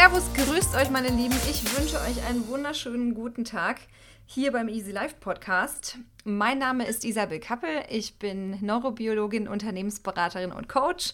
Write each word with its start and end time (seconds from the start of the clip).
Servus, 0.00 0.32
grüßt 0.32 0.76
euch, 0.76 0.88
meine 0.88 1.08
Lieben. 1.08 1.36
Ich 1.50 1.76
wünsche 1.76 2.00
euch 2.00 2.24
einen 2.26 2.48
wunderschönen 2.48 3.12
guten 3.12 3.44
Tag 3.44 3.80
hier 4.24 4.50
beim 4.50 4.66
Easy 4.66 4.92
Life 4.92 5.16
Podcast. 5.20 5.98
Mein 6.24 6.56
Name 6.56 6.86
ist 6.86 7.04
Isabel 7.04 7.38
Kappel. 7.38 7.68
Ich 7.90 8.18
bin 8.18 8.56
Neurobiologin, 8.64 9.46
Unternehmensberaterin 9.46 10.52
und 10.52 10.70
Coach 10.70 11.12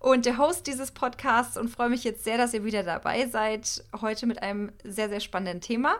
und 0.00 0.26
der 0.26 0.36
Host 0.36 0.66
dieses 0.66 0.90
Podcasts 0.90 1.56
und 1.56 1.68
freue 1.68 1.90
mich 1.90 2.02
jetzt 2.02 2.24
sehr, 2.24 2.36
dass 2.36 2.52
ihr 2.54 2.64
wieder 2.64 2.82
dabei 2.82 3.28
seid. 3.28 3.84
Heute 4.00 4.26
mit 4.26 4.42
einem 4.42 4.72
sehr, 4.82 5.08
sehr 5.08 5.20
spannenden 5.20 5.60
Thema. 5.60 5.94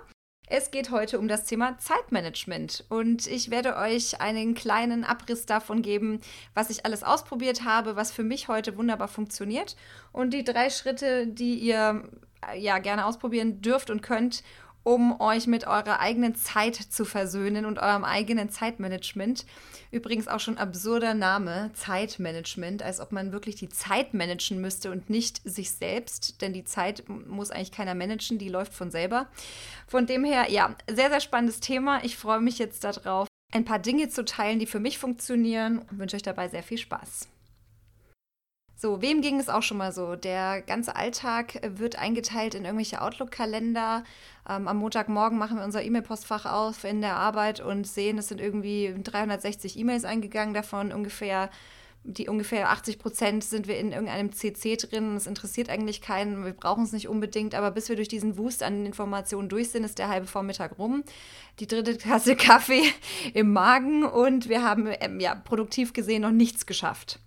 Es 0.57 0.71
geht 0.71 0.93
heute 0.93 1.19
um 1.19 1.27
das 1.27 1.47
Thema 1.47 1.77
Zeitmanagement. 1.79 2.85
Und 2.89 3.27
ich 3.27 3.51
werde 3.51 3.77
euch 3.77 4.21
einen 4.21 4.55
kleinen 4.55 5.03
Abriss 5.03 5.47
davon 5.47 5.83
geben, 5.83 6.21
was 6.55 6.71
ich 6.71 6.87
alles 6.87 7.03
ausprobiert 7.03 7.65
habe, 7.65 7.97
was 7.97 8.13
für 8.13 8.23
mich 8.23 8.47
heute 8.47 8.77
wunderbar 8.77 9.09
funktioniert. 9.09 9.75
Und 10.13 10.33
die 10.33 10.45
drei 10.45 10.71
Schritte, 10.71 11.27
die 11.27 11.57
ihr 11.57 12.05
ja 12.57 12.79
gerne 12.79 13.05
ausprobieren 13.05 13.63
dürft 13.63 13.91
und 13.91 14.01
könnt, 14.01 14.45
um 14.85 15.21
euch 15.21 15.47
mit 15.47 15.67
eurer 15.67 15.99
eigenen 15.99 16.37
Zeit 16.37 16.77
zu 16.77 17.05
versöhnen 17.05 17.67
und 17.67 17.79
eurem 17.79 18.05
eigenen 18.05 18.51
Zeitmanagement. 18.51 19.45
Übrigens 19.91 20.29
auch 20.29 20.41
schon 20.41 20.59
absurder 20.59 21.15
Name, 21.15 21.71
Zeitmanagement, 21.75 22.83
als 22.83 23.01
ob 23.01 23.11
man 23.11 23.33
wirklich 23.33 23.57
die 23.57 23.71
Zeit 23.71 24.15
managen 24.15 24.61
müsste 24.61 24.91
und 24.91 25.11
nicht 25.11 25.41
sich 25.45 25.73
selbst, 25.73 26.43
denn 26.43 26.53
die 26.53 26.65
Zeit 26.65 27.05
muss 27.09 27.51
eigentlich 27.51 27.73
keiner 27.73 27.95
managen, 27.95 28.39
die 28.39 28.49
läuft 28.49 28.75
von 28.75 28.91
selber. 28.91 29.27
Von 29.89 30.07
dem 30.07 30.23
her, 30.23 30.51
ja, 30.51 30.77
sehr, 30.89 31.11
sehr 31.11 31.21
spannendes 31.21 31.61
Thema. 31.61 32.05
Ich 32.05 32.17
freue 32.17 32.41
mich 32.41 32.59
jetzt 32.59 32.85
darauf, 32.85 33.27
ein 33.53 33.65
paar 33.65 33.79
Dinge 33.79 34.09
zu 34.09 34.25
teilen, 34.25 34.59
die 34.59 34.67
für 34.67 34.81
mich 34.81 34.99
funktionieren 34.99 35.79
und 35.91 35.99
wünsche 35.99 36.17
euch 36.17 36.23
dabei 36.23 36.49
sehr 36.49 36.63
viel 36.63 36.79
Spaß. 36.79 37.29
So, 38.85 39.01
wem 39.01 39.23
ging 39.23 39.41
es 39.41 39.49
auch 39.49 39.63
schon 39.63 39.79
mal 39.79 39.93
so? 39.93 40.15
Der 40.15 40.61
ganze 40.61 40.95
Alltag 40.95 41.59
wird 41.63 41.99
eingeteilt 41.99 42.55
in 42.55 42.67
irgendwelche 42.67 43.01
Outlook-Kalender. 43.01 44.05
Ähm, 44.47 44.69
am 44.69 44.77
Montagmorgen 44.77 45.39
machen 45.39 45.57
wir 45.57 45.65
unser 45.65 45.83
E-Mail-Postfach 45.83 46.45
auf 46.45 46.85
in 46.85 47.01
der 47.01 47.17
Arbeit 47.17 47.61
und 47.61 47.87
sehen, 47.87 48.19
es 48.19 48.29
sind 48.29 48.43
irgendwie 48.43 48.95
360 49.03 49.79
E-Mails 49.79 50.05
eingegangen, 50.05 50.53
davon 50.53 50.93
ungefähr 50.93 51.49
die 52.07 52.29
ungefähr 52.29 52.69
80 52.69 52.99
Prozent 52.99 53.43
sind 53.43 53.69
wir 53.69 53.79
in 53.79 53.91
irgendeinem 53.91 54.33
CC 54.33 54.77
drin. 54.77 55.17
Es 55.17 55.27
interessiert 55.27 55.71
eigentlich 55.71 56.03
keinen, 56.03 56.45
wir 56.45 56.53
brauchen 56.53 56.85
es 56.85 56.93
nicht 56.93 57.09
unbedingt, 57.09 57.55
aber 57.55 57.71
bis 57.71 57.89
wir 57.89 57.97
durch 57.97 58.09
diesen 58.09 58.37
Wust 58.37 58.63
an 58.63 58.85
Informationen 58.85 59.49
durch 59.49 59.71
sind, 59.71 59.85
ist 59.85 59.99
der 59.99 60.11
halbe 60.11 60.27
Vormittag 60.27 60.79
rum. 60.79 61.05
Die 61.59 61.67
dritte 61.67 61.97
Tasse 61.97 62.37
Kaffee 62.37 62.83
im 63.33 63.55
Magen 63.55 64.05
und 64.05 64.51
wir 64.51 64.63
haben 64.63 64.87
ähm, 65.01 65.21
ja 65.21 65.35
produktiv 65.35 65.95
gesehen 65.95 66.21
noch 66.21 66.33
nichts 66.33 66.67
geschafft. 66.67 67.19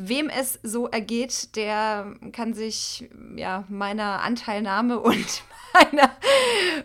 Wem 0.00 0.28
es 0.28 0.60
so 0.62 0.86
ergeht, 0.86 1.56
der 1.56 2.14
kann 2.30 2.54
sich 2.54 3.10
ja 3.34 3.64
meiner 3.68 4.22
Anteilnahme 4.22 5.00
und 5.00 5.42
meiner, 5.74 6.12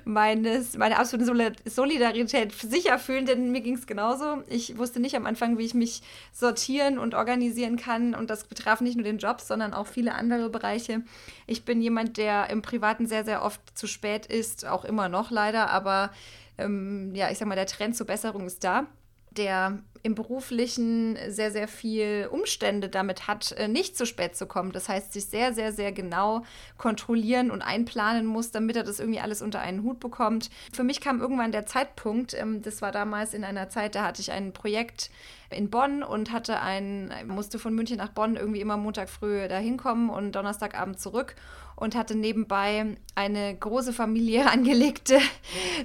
meines, 0.03 0.75
meiner 0.77 0.97
absoluten 0.97 1.55
Solidarität 1.63 2.53
sicher 2.53 2.97
fühlen, 2.97 3.27
denn 3.27 3.51
mir 3.51 3.61
ging 3.61 3.75
es 3.75 3.85
genauso. 3.85 4.41
Ich 4.47 4.79
wusste 4.79 4.99
nicht 4.99 5.15
am 5.15 5.27
Anfang, 5.27 5.59
wie 5.59 5.65
ich 5.65 5.75
mich 5.75 6.01
sortieren 6.31 6.97
und 6.97 7.13
organisieren 7.13 7.77
kann. 7.77 8.15
Und 8.15 8.31
das 8.31 8.45
betraf 8.45 8.81
nicht 8.81 8.95
nur 8.95 9.03
den 9.03 9.19
Job, 9.19 9.41
sondern 9.41 9.75
auch 9.75 9.85
viele 9.85 10.15
andere 10.15 10.49
Bereiche. 10.49 11.03
Ich 11.45 11.65
bin 11.65 11.83
jemand, 11.83 12.17
der 12.17 12.49
im 12.49 12.63
Privaten 12.63 13.05
sehr, 13.05 13.23
sehr 13.23 13.43
oft 13.43 13.61
zu 13.77 13.85
spät 13.85 14.25
ist, 14.25 14.65
auch 14.65 14.85
immer 14.85 15.07
noch 15.07 15.29
leider, 15.29 15.69
aber 15.69 16.09
ähm, 16.57 17.13
ja, 17.13 17.29
ich 17.29 17.37
sag 17.37 17.47
mal, 17.47 17.53
der 17.53 17.67
Trend 17.67 17.95
zur 17.95 18.07
Besserung 18.07 18.47
ist 18.47 18.63
da. 18.63 18.87
Der 19.37 19.79
im 20.03 20.15
Beruflichen 20.15 21.17
sehr, 21.29 21.49
sehr 21.49 21.69
viel 21.69 22.27
Umstände 22.29 22.89
damit 22.89 23.25
hat, 23.27 23.53
äh, 23.53 23.69
nicht 23.69 23.97
zu 23.97 24.05
spät 24.05 24.35
zu 24.35 24.45
kommen. 24.45 24.73
Das 24.73 24.89
heißt, 24.89 25.13
sich 25.13 25.25
sehr, 25.27 25.53
sehr, 25.53 25.71
sehr 25.71 25.93
genau 25.93 26.43
kontrollieren 26.77 27.49
und 27.49 27.61
einplanen 27.61 28.25
muss, 28.25 28.51
damit 28.51 28.75
er 28.75 28.83
das 28.83 28.99
irgendwie 28.99 29.21
alles 29.21 29.41
unter 29.41 29.61
einen 29.61 29.81
Hut 29.83 30.01
bekommt. 30.01 30.49
Für 30.73 30.83
mich 30.83 30.99
kam 30.99 31.21
irgendwann 31.21 31.53
der 31.53 31.65
Zeitpunkt, 31.65 32.33
ähm, 32.33 32.61
das 32.61 32.81
war 32.81 32.91
damals 32.91 33.33
in 33.33 33.45
einer 33.45 33.69
Zeit, 33.69 33.95
da 33.95 34.03
hatte 34.03 34.21
ich 34.21 34.33
ein 34.33 34.51
Projekt 34.51 35.09
in 35.49 35.69
Bonn 35.69 36.03
und 36.03 36.33
hatte 36.33 36.59
ein, 36.59 37.13
musste 37.27 37.57
von 37.57 37.73
München 37.73 37.97
nach 37.97 38.09
Bonn 38.09 38.35
irgendwie 38.35 38.59
immer 38.59 38.75
Montag 38.75 39.09
früh 39.09 39.47
dahin 39.47 39.77
kommen 39.77 40.09
und 40.09 40.33
Donnerstagabend 40.33 40.99
zurück 40.99 41.35
und 41.83 41.95
hatte 41.95 42.15
nebenbei 42.15 42.95
eine 43.13 43.55
große 43.55 43.91
Familie 43.91 44.49
angelegte 44.51 45.19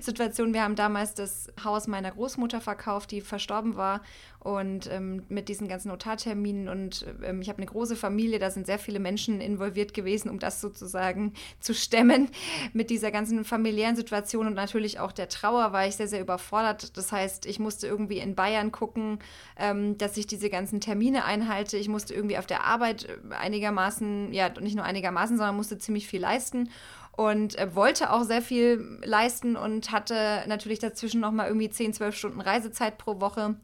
Situation. 0.01 0.55
Wir 0.55 0.63
haben 0.63 0.77
damals 0.77 1.15
das 1.15 1.53
Haus 1.65 1.89
meiner 1.89 2.13
Großmutter 2.13 2.61
verkauft, 2.61 3.11
die 3.11 3.21
verstorben 3.21 3.77
war 3.77 4.03
und 4.41 4.89
ähm, 4.91 5.25
mit 5.29 5.49
diesen 5.49 5.67
ganzen 5.67 5.89
Notarterminen 5.89 6.69
und 6.69 7.05
ähm, 7.25 7.41
ich 7.43 7.49
habe 7.49 7.59
eine 7.59 7.67
große 7.67 7.97
Familie, 7.97 8.39
da 8.39 8.51
sind 8.51 8.67
sehr 8.67 8.79
viele 8.79 9.01
Menschen 9.01 9.41
involviert 9.41 9.95
gewesen, 9.95 10.29
um 10.31 10.39
das 10.39 10.61
sozusagen 10.61 11.33
zu 11.61 11.75
stemmen. 11.75 12.31
Mit 12.73 12.91
dieser 12.91 13.11
ganzen 13.11 13.45
familiären 13.45 13.97
Situation 13.97 14.47
und 14.47 14.55
natürlich 14.55 15.01
auch 15.01 15.13
der 15.13 15.29
Trauer 15.29 15.73
war 15.73 15.87
ich 15.87 15.97
sehr, 15.97 16.09
sehr 16.09 16.21
überfordert. 16.21 16.97
Das 16.97 17.11
heißt, 17.11 17.47
ich 17.47 17.59
musste 17.59 17.89
irgendwie 17.89 18.19
in 18.19 18.37
Bayern 18.37 18.71
gucken, 18.71 19.19
ähm, 19.59 19.99
dass 19.99 20.17
ich 20.17 20.27
diese 20.27 20.51
ganzen 20.51 20.81
Termine 20.81 21.25
einhalte. 21.25 21.77
Ich 21.77 21.89
musste 21.89 22.15
irgendwie 22.15 22.39
auf 22.39 22.47
der 22.47 22.65
Arbeit 22.65 23.09
äh, 23.09 23.35
einigermaßen, 23.35 24.33
ja, 24.33 24.49
nicht 24.61 24.77
nur 24.77 24.85
einigermaßen, 24.85 25.37
sondern 25.37 25.57
musste 25.57 25.79
ziemlich 25.79 26.07
viel 26.07 26.21
leisten 26.21 26.71
und 27.19 27.59
äh, 27.59 27.75
wollte 27.75 28.13
auch 28.13 28.23
sehr 28.23 28.43
viel 28.43 29.01
leisten 29.03 29.57
und 29.57 29.91
hatte 29.91 30.45
natürlich 30.47 30.79
dazwischen 30.79 31.21
noch 31.21 31.33
mal 31.33 31.49
irgendwie 31.49 31.69
10, 31.69 31.93
12 31.93 32.17
Stunden 32.17 32.41
Reisezeit 32.41 32.97
pro 32.99 33.21
Woche 33.21 33.57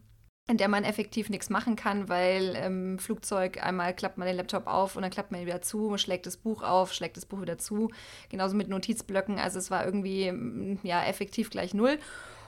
in 0.47 0.59
der 0.59 0.69
man 0.69 0.85
effektiv 0.85 1.31
nichts 1.31 1.49
machen 1.49 1.75
kann, 1.75 2.09
weil 2.11 2.55
im 2.55 2.99
Flugzeug 2.99 3.63
einmal 3.65 3.95
klappt 3.95 4.19
man 4.19 4.27
den 4.27 4.37
Laptop 4.37 4.67
auf 4.67 4.95
und 4.95 5.03
dann 5.03 5.11
klappt 5.11 5.33
man 5.33 5.41
ihn 5.41 5.47
wieder 5.47 5.63
zu, 5.63 5.97
schlägt 5.97 6.27
das 6.27 6.37
Buch 6.37 6.63
auf, 6.63 6.93
schlägt 6.93 7.17
das 7.17 7.25
Buch 7.25 7.41
wieder 7.41 7.57
zu. 7.57 7.91
Genauso 8.29 8.55
mit 8.55 8.69
Notizblöcken. 8.69 9.39
Also 9.39 9.59
es 9.59 9.71
war 9.71 9.87
irgendwie 9.87 10.31
mm, 10.31 10.81
ja 10.83 11.03
effektiv 11.05 11.49
gleich 11.49 11.73
null. 11.73 11.99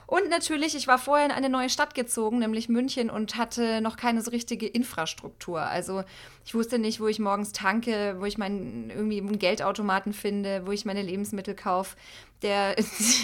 Und 0.07 0.29
natürlich, 0.29 0.73
ich 0.73 0.87
war 0.87 0.99
vorher 0.99 1.25
in 1.25 1.33
eine 1.33 1.49
neue 1.49 1.69
Stadt 1.69 1.93
gezogen, 1.93 2.39
nämlich 2.39 2.69
München, 2.69 3.09
und 3.09 3.35
hatte 3.35 3.81
noch 3.81 3.97
keine 3.97 4.21
so 4.21 4.31
richtige 4.31 4.65
Infrastruktur. 4.65 5.59
Also 5.59 6.05
ich 6.45 6.55
wusste 6.55 6.79
nicht, 6.79 7.01
wo 7.01 7.07
ich 7.07 7.19
morgens 7.19 7.51
tanke, 7.51 8.15
wo 8.17 8.23
ich 8.23 8.37
meinen 8.37 8.89
irgendwie 8.89 9.19
einen 9.19 9.37
Geldautomaten 9.37 10.13
finde, 10.13 10.65
wo 10.65 10.71
ich 10.71 10.85
meine 10.85 11.01
Lebensmittel 11.01 11.55
kaufe. 11.55 11.97
Der, 12.41 12.77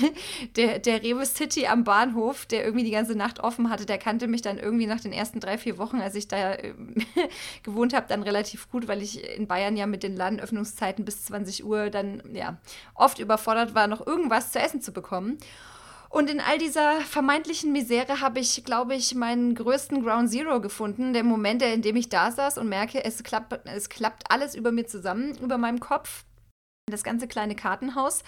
der, 0.58 0.80
der 0.80 1.02
Rewe 1.02 1.26
City 1.26 1.68
am 1.68 1.86
Bahnhof, 1.86 2.46
der 2.48 2.66
irgendwie 2.66 2.84
die 2.84 2.92
ganze 2.92 3.16
Nacht 3.16 3.40
offen 3.40 3.70
hatte, 3.70 3.86
der 3.86 3.98
kannte 3.98 4.28
mich 4.28 4.42
dann 4.42 4.60
irgendwie 4.60 4.88
nach 4.88 5.00
den 5.00 5.14
ersten 5.14 5.40
drei, 5.40 5.58
vier 5.58 5.78
Wochen, 5.78 6.02
als 6.02 6.16
ich 6.16 6.28
da 6.28 6.56
äh, 6.56 6.74
gewohnt 7.64 7.94
habe, 7.94 8.08
dann 8.10 8.24
relativ 8.24 8.70
gut, 8.70 8.90
weil 8.90 9.02
ich 9.02 9.24
in 9.38 9.48
Bayern 9.48 9.78
ja 9.78 9.88
mit 9.88 10.04
den 10.04 10.18
Ladenöffnungszeiten 10.18 11.06
bis 11.06 11.24
20 11.24 11.64
Uhr 11.64 11.90
dann 11.90 12.22
ja 12.34 12.58
oft 12.94 13.20
überfordert 13.20 13.74
war, 13.74 13.88
noch 13.88 14.06
irgendwas 14.06 14.52
zu 14.52 14.60
essen 14.60 14.82
zu 14.82 14.92
bekommen. 14.92 15.38
Und 16.14 16.30
in 16.30 16.40
all 16.40 16.60
dieser 16.60 17.02
vermeintlichen 17.02 17.72
Misere 17.72 18.22
habe 18.22 18.40
ich, 18.40 18.64
glaube 18.64 18.94
ich, 18.94 19.16
meinen 19.16 19.56
größten 19.56 20.04
Ground 20.04 20.30
Zero 20.30 20.62
gefunden. 20.62 21.12
Der 21.12 21.24
Moment, 21.24 21.64
in 21.64 21.82
dem 21.82 21.96
ich 21.96 22.08
da 22.08 22.30
saß 22.30 22.60
und 22.60 22.70
merke, 22.70 23.04
es 23.04 23.24
klappt, 23.24 23.68
es 23.68 23.90
klappt 23.90 24.30
alles 24.30 24.54
über 24.54 24.72
mir 24.72 24.86
zusammen, 24.86 25.36
über 25.40 25.58
meinem 25.58 25.80
Kopf. 25.80 26.24
Das 26.86 27.04
ganze 27.04 27.28
kleine 27.28 27.56
Kartenhaus. 27.56 28.22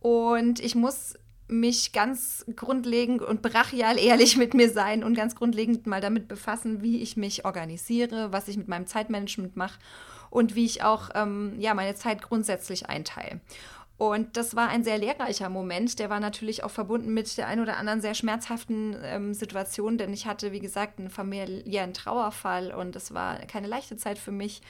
Und 0.00 0.60
ich 0.60 0.74
muss 0.74 1.18
mich 1.46 1.92
ganz 1.92 2.46
grundlegend 2.56 3.20
und 3.20 3.42
brachial 3.42 3.98
ehrlich 3.98 4.38
mit 4.38 4.54
mir 4.54 4.70
sein 4.70 5.04
und 5.04 5.14
ganz 5.14 5.34
grundlegend 5.34 5.86
mal 5.86 6.00
damit 6.00 6.28
befassen, 6.28 6.80
wie 6.80 7.02
ich 7.02 7.18
mich 7.18 7.44
organisiere, 7.44 8.32
was 8.32 8.48
ich 8.48 8.56
mit 8.56 8.68
meinem 8.68 8.86
Zeitmanagement 8.86 9.56
mache 9.56 9.78
und 10.30 10.54
wie 10.54 10.64
ich 10.64 10.82
auch 10.82 11.10
ähm, 11.14 11.54
ja, 11.58 11.74
meine 11.74 11.94
Zeit 11.96 12.22
grundsätzlich 12.22 12.88
einteile. 12.88 13.40
Und 13.98 14.36
das 14.36 14.54
war 14.54 14.68
ein 14.68 14.84
sehr 14.84 14.98
lehrreicher 14.98 15.48
Moment. 15.48 15.98
Der 15.98 16.10
war 16.10 16.20
natürlich 16.20 16.64
auch 16.64 16.70
verbunden 16.70 17.14
mit 17.14 17.38
der 17.38 17.46
ein 17.46 17.60
oder 17.60 17.78
anderen 17.78 18.02
sehr 18.02 18.14
schmerzhaften 18.14 18.96
ähm, 19.02 19.32
Situation, 19.32 19.96
denn 19.96 20.12
ich 20.12 20.26
hatte, 20.26 20.52
wie 20.52 20.60
gesagt, 20.60 20.98
einen 20.98 21.08
familiären 21.08 21.94
Trauerfall 21.94 22.74
und 22.74 22.94
es 22.94 23.14
war 23.14 23.38
keine 23.46 23.68
leichte 23.68 23.96
Zeit 23.96 24.18
für 24.18 24.32
mich. 24.32 24.60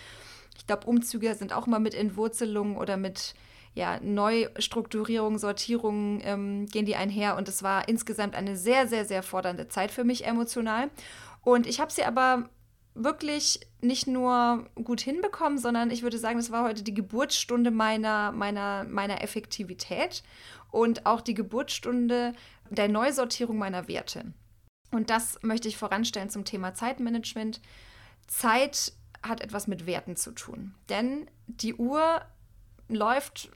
Ich 0.56 0.66
glaube, 0.66 0.86
Umzüge 0.86 1.34
sind 1.34 1.52
auch 1.52 1.66
immer 1.66 1.80
mit 1.80 1.94
Entwurzelung 1.94 2.76
oder 2.76 2.96
mit 2.96 3.34
ja, 3.74 4.00
Neustrukturierung, 4.00 5.38
Sortierung 5.38 6.20
ähm, 6.22 6.66
gehen 6.66 6.86
die 6.86 6.96
einher. 6.96 7.36
Und 7.36 7.48
es 7.48 7.62
war 7.62 7.88
insgesamt 7.88 8.34
eine 8.34 8.56
sehr, 8.56 8.86
sehr, 8.86 9.04
sehr 9.04 9.22
fordernde 9.22 9.68
Zeit 9.68 9.90
für 9.90 10.02
mich 10.02 10.24
emotional. 10.24 10.88
Und 11.42 11.66
ich 11.66 11.78
habe 11.78 11.92
sie 11.92 12.04
aber 12.04 12.48
wirklich 12.96 13.60
nicht 13.80 14.06
nur 14.06 14.68
gut 14.74 15.00
hinbekommen, 15.00 15.58
sondern 15.58 15.90
ich 15.90 16.02
würde 16.02 16.18
sagen, 16.18 16.38
das 16.38 16.50
war 16.50 16.64
heute 16.64 16.82
die 16.82 16.94
Geburtsstunde 16.94 17.70
meiner, 17.70 18.32
meiner, 18.32 18.84
meiner 18.84 19.22
Effektivität 19.22 20.22
und 20.70 21.06
auch 21.06 21.20
die 21.20 21.34
Geburtsstunde 21.34 22.32
der 22.70 22.88
Neusortierung 22.88 23.58
meiner 23.58 23.86
Werte. 23.86 24.32
Und 24.90 25.10
das 25.10 25.38
möchte 25.42 25.68
ich 25.68 25.76
voranstellen 25.76 26.30
zum 26.30 26.44
Thema 26.44 26.74
Zeitmanagement. 26.74 27.60
Zeit 28.26 28.92
hat 29.22 29.40
etwas 29.40 29.66
mit 29.66 29.86
Werten 29.86 30.16
zu 30.16 30.32
tun, 30.32 30.74
denn 30.88 31.28
die 31.46 31.74
Uhr 31.74 32.22
läuft 32.88 33.50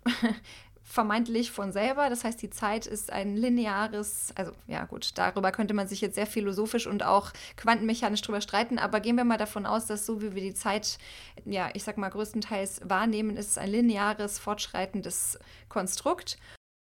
vermeintlich 0.91 1.53
von 1.53 1.71
selber. 1.71 2.11
Das 2.11 2.25
heißt, 2.25 2.43
die 2.43 2.51
Zeit 2.51 2.85
ist 2.85 3.13
ein 3.13 3.37
lineares, 3.37 4.33
also 4.35 4.51
ja 4.67 4.87
gut, 4.87 5.13
darüber 5.15 5.53
könnte 5.53 5.73
man 5.73 5.87
sich 5.87 6.01
jetzt 6.01 6.17
sehr 6.17 6.27
philosophisch 6.27 6.89
und 6.89 7.05
auch 7.05 7.33
quantenmechanisch 7.57 8.23
drüber 8.23 8.41
streiten, 8.41 8.79
aber 8.79 8.99
gehen 8.99 9.17
wir 9.17 9.23
mal 9.23 9.39
davon 9.39 9.67
aus, 9.67 9.87
dass 9.87 10.05
so 10.05 10.21
wie 10.21 10.35
wir 10.35 10.43
die 10.43 10.55
Zeit, 10.55 10.99
ja, 11.45 11.71
ich 11.75 11.85
sag 11.85 11.97
mal, 11.97 12.09
größtenteils 12.09 12.81
wahrnehmen, 12.85 13.37
ist 13.37 13.51
es 13.51 13.59
ein 13.59 13.71
lineares, 13.71 14.41
fortschreitendes 14.41 15.39
Konstrukt. 15.69 16.39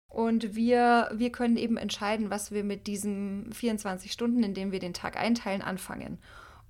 Und 0.09 0.55
wir, 0.55 1.09
wir 1.13 1.31
können 1.31 1.55
eben 1.55 1.77
entscheiden, 1.77 2.31
was 2.31 2.51
wir 2.51 2.63
mit 2.63 2.87
diesen 2.87 3.53
24 3.53 4.11
Stunden, 4.11 4.41
in 4.43 4.55
denen 4.55 4.71
wir 4.71 4.79
den 4.79 4.95
Tag 4.95 5.15
einteilen, 5.15 5.61
anfangen. 5.61 6.17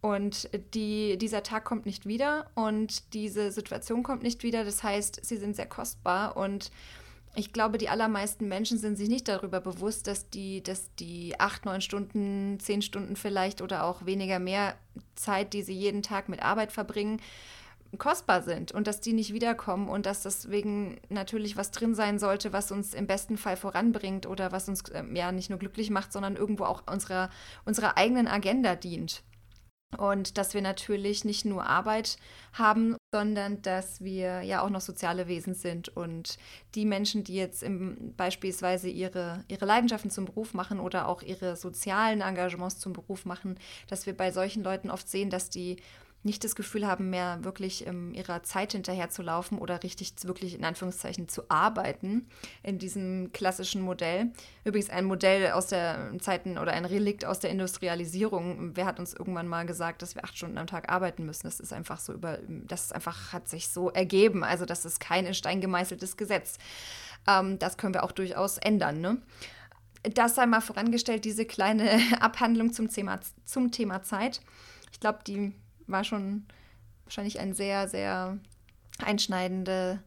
Und 0.01 0.50
die, 0.74 1.18
dieser 1.18 1.44
Tag 1.44 1.63
kommt 1.63 1.86
nicht 1.86 2.06
wieder 2.06 2.51
und 2.56 3.13
diese 3.13 3.51
Situation 3.51 4.04
kommt 4.04 4.22
nicht 4.22 4.44
wieder. 4.44 4.66
Das 4.66 4.83
heißt, 4.83 5.25
sie 5.25 5.38
sind 5.38 5.56
sehr 5.56 5.68
kostbar 5.68 6.36
und 6.36 6.72
ich 7.36 7.54
glaube, 7.54 7.78
die 7.78 7.89
allermeisten 7.89 8.48
Menschen 8.48 8.78
sind 8.78 8.98
sich 8.98 9.07
nicht 9.07 9.28
darüber 9.28 9.62
bewusst, 9.62 10.07
dass 10.07 10.30
die, 10.30 10.62
dass 10.62 10.94
die 10.95 11.39
acht, 11.39 11.66
neun 11.66 11.81
Stunden, 11.81 12.60
zehn 12.60 12.81
Stunden 12.81 13.16
vielleicht 13.16 13.62
oder 13.62 13.86
auch 13.86 14.06
weniger 14.06 14.39
mehr 14.39 14.75
Zeit, 15.16 15.54
die 15.54 15.63
sie 15.63 15.74
jeden 15.74 16.04
Tag 16.04 16.28
mit 16.28 16.42
Arbeit 16.42 16.72
verbringen, 16.72 17.22
kostbar 17.98 18.42
sind 18.42 18.72
und 18.72 18.88
dass 18.88 19.01
die 19.01 19.13
nicht 19.13 19.33
wiederkommen 19.33 19.89
und 19.89 20.06
dass 20.06 20.24
deswegen 20.24 21.00
natürlich 21.10 21.57
was 21.57 21.72
drin 21.72 21.94
sein 21.95 22.19
sollte, 22.19 22.54
was 22.54 22.72
uns 22.72 22.94
im 22.94 23.07
besten 23.07 23.38
Fall 23.38 23.57
voranbringt 23.57 24.25
oder 24.25 24.51
was 24.51 24.69
uns 24.69 24.83
ähm, 24.94 25.16
ja 25.16 25.31
nicht 25.31 25.50
nur 25.50 25.60
glücklich 25.60 25.89
macht, 25.89 26.13
sondern 26.13 26.36
irgendwo 26.36 26.66
auch 26.66 26.83
unserer, 26.89 27.30
unserer 27.66 27.98
eigenen 27.98 28.28
Agenda 28.28 28.75
dient. 28.75 29.24
Und 29.98 30.38
dass 30.38 30.54
wir 30.54 30.62
natürlich 30.62 31.26
nicht 31.26 31.44
nur 31.44 31.66
Arbeit 31.66 32.18
haben, 32.54 32.96
sondern 33.14 33.62
dass 33.62 34.02
wir 34.02 34.42
ja 34.42 34.62
auch 34.62 34.70
noch 34.70 34.82
soziale 34.82 35.28
Wesen 35.28 35.54
sind. 35.54 35.90
Und 35.90 36.38
die 36.76 36.86
Menschen, 36.86 37.24
die 37.24 37.36
jetzt 37.36 37.62
im, 37.62 38.14
beispielsweise 38.16 38.90
ihre, 38.90 39.44
ihre 39.50 39.66
Leidenschaften 39.66 40.10
zum 40.10 40.26
Beruf 40.26 40.54
machen 40.54 40.80
oder 40.80 41.08
auch 41.08 41.22
ihre 41.22 41.58
sozialen 41.58 42.22
Engagements 42.22 42.80
zum 42.80 42.94
Beruf 42.94 43.26
machen, 43.26 43.60
dass 43.88 44.06
wir 44.06 44.16
bei 44.16 44.32
solchen 44.32 44.64
Leuten 44.64 44.90
oft 44.90 45.10
sehen, 45.10 45.30
dass 45.30 45.50
die 45.50 45.78
nicht 46.23 46.44
das 46.44 46.56
Gefühl 46.56 46.85
haben, 46.85 47.09
mehr 47.09 47.44
wirklich 47.44 47.88
ähm, 47.88 48.13
ihrer 48.13 48.44
Zeit 48.44 48.73
hinterherzulaufen 48.73 49.57
oder 49.57 49.81
richtig 49.83 50.13
wirklich 50.23 50.53
in 50.53 50.63
Anführungszeichen 50.63 51.27
zu 51.27 51.44
arbeiten 51.50 52.27
in 52.63 52.77
diesem 52.77 53.31
klassischen 53.31 53.81
Modell. 53.81 54.31
Übrigens 54.63 54.89
ein 54.89 55.06
Modell 55.06 55.51
aus 55.51 55.68
der 55.68 56.12
Zeiten 56.19 56.57
oder 56.57 56.73
ein 56.73 56.85
Relikt 56.85 57.25
aus 57.25 57.39
der 57.39 57.50
Industrialisierung. 57.50 58.75
Wer 58.75 58.85
hat 58.85 59.00
uns 59.00 59.13
irgendwann 59.13 59.47
mal 59.47 59.65
gesagt, 59.65 60.01
dass 60.01 60.15
wir 60.15 60.23
acht 60.23 60.38
Stunden 60.38 60.57
am 60.57 60.68
Tag 60.68 60.91
arbeiten 60.91 61.25
müssen? 61.25 61.44
Das 61.44 61.59
ist 61.59 61.73
einfach 61.73 62.00
so 62.00 62.13
über, 62.13 62.39
das 62.47 62.85
ist 62.85 62.95
einfach 62.95 63.33
hat 63.33 63.47
sich 63.47 63.69
so 63.69 63.89
ergeben. 63.89 64.44
Also 64.44 64.65
das 64.65 64.85
ist 64.85 65.00
kein 65.00 65.25
in 65.25 65.33
Stein 65.33 65.62
gemeißeltes 65.62 66.18
Gesetz. 66.18 66.57
Ähm, 67.27 67.57
das 67.57 67.77
können 67.77 67.94
wir 67.94 68.03
auch 68.03 68.12
durchaus 68.12 68.57
ändern. 68.57 69.01
Ne? 69.01 69.18
Das 70.03 70.35
sei 70.35 70.45
mal 70.45 70.62
vorangestellt, 70.62 71.25
diese 71.25 71.45
kleine 71.45 71.89
Abhandlung 72.19 72.73
zum 72.73 72.89
Thema, 72.89 73.19
zum 73.45 73.71
Thema 73.71 74.03
Zeit. 74.03 74.41
Ich 74.91 75.00
glaube, 75.00 75.19
die 75.25 75.53
war 75.92 76.04
schon 76.04 76.46
wahrscheinlich 77.06 77.40
eine 77.40 77.54
sehr, 77.54 77.88
sehr 77.88 78.38
einschneidende 79.04 80.00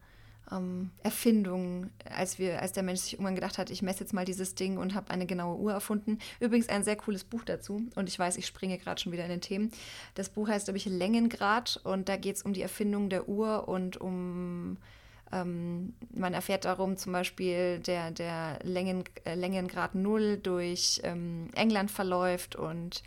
ähm, 0.50 0.90
Erfindung, 1.02 1.90
als, 2.04 2.38
wir, 2.38 2.60
als 2.60 2.72
der 2.72 2.82
Mensch 2.82 3.00
sich 3.00 3.14
irgendwann 3.14 3.34
gedacht 3.34 3.58
hat, 3.58 3.70
ich 3.70 3.82
messe 3.82 4.00
jetzt 4.00 4.12
mal 4.12 4.24
dieses 4.24 4.54
Ding 4.54 4.78
und 4.78 4.94
habe 4.94 5.10
eine 5.10 5.26
genaue 5.26 5.58
Uhr 5.58 5.72
erfunden. 5.72 6.18
Übrigens 6.40 6.68
ein 6.68 6.84
sehr 6.84 6.96
cooles 6.96 7.24
Buch 7.24 7.44
dazu. 7.44 7.82
Und 7.94 8.08
ich 8.08 8.18
weiß, 8.18 8.36
ich 8.36 8.46
springe 8.46 8.78
gerade 8.78 9.00
schon 9.00 9.12
wieder 9.12 9.24
in 9.24 9.30
den 9.30 9.40
Themen. 9.40 9.70
Das 10.14 10.28
Buch 10.28 10.48
heißt, 10.48 10.66
glaube 10.66 10.78
ich, 10.78 10.86
Längengrad. 10.86 11.80
Und 11.84 12.08
da 12.08 12.16
geht 12.16 12.36
es 12.36 12.42
um 12.42 12.52
die 12.52 12.62
Erfindung 12.62 13.08
der 13.08 13.28
Uhr 13.28 13.68
und 13.68 13.96
um 13.96 14.76
ähm, 15.32 15.94
man 16.14 16.34
erfährt 16.34 16.64
darum 16.64 16.96
zum 16.96 17.12
Beispiel, 17.12 17.80
der, 17.80 18.10
der 18.10 18.58
Längen, 18.62 19.04
äh, 19.24 19.34
Längengrad 19.34 19.94
0 19.94 20.38
durch 20.38 21.00
ähm, 21.02 21.48
England 21.54 21.90
verläuft 21.90 22.56
und 22.56 23.02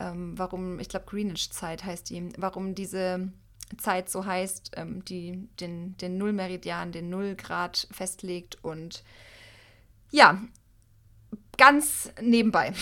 ähm, 0.00 0.36
warum, 0.36 0.80
ich 0.80 0.88
glaube, 0.88 1.06
Greenwich-Zeit 1.06 1.84
heißt 1.84 2.10
die, 2.10 2.30
warum 2.36 2.74
diese 2.74 3.30
Zeit 3.78 4.10
so 4.10 4.24
heißt, 4.24 4.72
ähm, 4.76 5.04
die 5.04 5.48
den, 5.60 5.96
den 5.98 6.18
Nullmeridian, 6.18 6.90
den 6.90 7.10
Nullgrad 7.10 7.86
festlegt 7.92 8.58
und 8.64 9.04
ja, 10.10 10.40
ganz 11.56 12.10
nebenbei. 12.20 12.72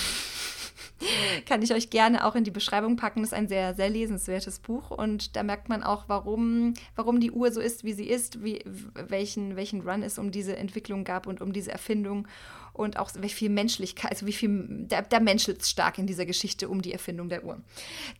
Kann 1.46 1.62
ich 1.62 1.72
euch 1.72 1.90
gerne 1.90 2.24
auch 2.24 2.34
in 2.34 2.44
die 2.44 2.50
Beschreibung 2.50 2.96
packen. 2.96 3.20
Das 3.20 3.30
ist 3.30 3.38
ein 3.38 3.48
sehr, 3.48 3.74
sehr 3.74 3.88
lesenswertes 3.88 4.58
Buch 4.58 4.90
und 4.90 5.36
da 5.36 5.42
merkt 5.42 5.68
man 5.68 5.82
auch, 5.82 6.04
warum, 6.08 6.74
warum 6.96 7.20
die 7.20 7.30
Uhr 7.30 7.52
so 7.52 7.60
ist, 7.60 7.84
wie 7.84 7.92
sie 7.92 8.08
ist, 8.08 8.42
wie, 8.42 8.64
welchen, 8.94 9.56
welchen 9.56 9.82
Run 9.82 10.02
es 10.02 10.18
um 10.18 10.30
diese 10.30 10.56
Entwicklung 10.56 11.04
gab 11.04 11.26
und 11.26 11.40
um 11.40 11.52
diese 11.52 11.70
Erfindung 11.70 12.26
und 12.72 12.98
auch 12.98 13.10
wie 13.18 13.28
viel 13.28 13.50
Menschlichkeit, 13.50 14.12
also 14.12 14.26
wie 14.26 14.32
viel, 14.32 14.66
der, 14.86 15.02
der 15.02 15.20
Mensch 15.20 15.48
ist 15.48 15.68
stark 15.68 15.98
in 15.98 16.06
dieser 16.06 16.26
Geschichte 16.26 16.68
um 16.68 16.82
die 16.82 16.92
Erfindung 16.92 17.28
der 17.28 17.44
Uhr. 17.44 17.60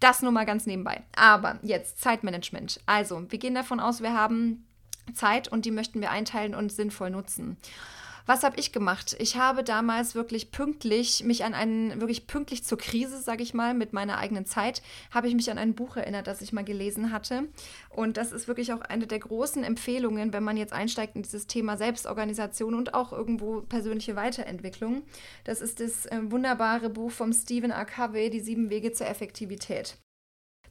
Das 0.00 0.22
nur 0.22 0.32
mal 0.32 0.46
ganz 0.46 0.66
nebenbei. 0.66 1.02
Aber 1.14 1.58
jetzt 1.62 2.00
Zeitmanagement. 2.00 2.81
Also, 2.86 3.24
wir 3.31 3.38
gehen 3.38 3.54
davon 3.54 3.81
aus, 3.81 4.02
wir 4.02 4.14
haben 4.14 4.66
Zeit 5.14 5.48
und 5.48 5.64
die 5.64 5.70
möchten 5.70 6.00
wir 6.00 6.10
einteilen 6.10 6.54
und 6.54 6.72
sinnvoll 6.72 7.10
nutzen. 7.10 7.56
Was 8.28 8.42
habe 8.42 8.60
ich 8.60 8.72
gemacht? 8.72 9.16
Ich 9.20 9.36
habe 9.36 9.64
damals 9.64 10.14
wirklich 10.14 10.50
pünktlich 10.50 11.25
mich 11.25 11.44
an 11.44 11.54
einen, 11.54 11.98
wirklich 11.98 12.26
pünktlich 12.26 12.62
zur 12.62 12.76
Krise, 12.76 13.19
sage 13.22 13.42
ich 13.42 13.54
mal, 13.54 13.72
mit 13.72 13.94
meiner 13.94 14.19
eigenen 14.19 14.44
Zeit, 14.44 14.82
habe 15.10 15.28
ich 15.28 15.34
mich 15.34 15.50
an 15.50 15.56
ein 15.56 15.75
Buch 15.75 15.96
erinnert, 15.96 16.26
das 16.26 16.42
ich 16.42 16.52
mal 16.52 16.62
gelesen 16.62 17.10
hatte. 17.10 17.48
Und 17.88 18.19
das 18.19 18.32
ist 18.32 18.46
wirklich 18.46 18.75
auch 18.75 18.82
eine 18.82 19.06
der 19.06 19.20
großen 19.20 19.64
Empfehlungen, 19.64 20.34
wenn 20.34 20.44
man 20.44 20.58
jetzt 20.58 20.75
einsteigt 20.75 21.16
in 21.16 21.22
dieses 21.22 21.46
Thema 21.46 21.78
Selbstorganisation 21.78 22.75
und 22.75 22.92
auch 22.92 23.14
irgendwo 23.14 23.62
persönliche 23.62 24.14
Weiterentwicklung. 24.14 25.04
Das 25.44 25.62
ist 25.62 25.81
das 25.81 26.04
äh, 26.04 26.20
wunderbare 26.24 26.90
Buch 26.90 27.10
vom 27.10 27.32
Stephen 27.32 27.70
R. 27.70 27.86
Covey, 27.86 28.28
Die 28.28 28.40
sieben 28.40 28.69
Wege 28.69 28.92
zur 28.92 29.06
Effektivität. 29.06 29.96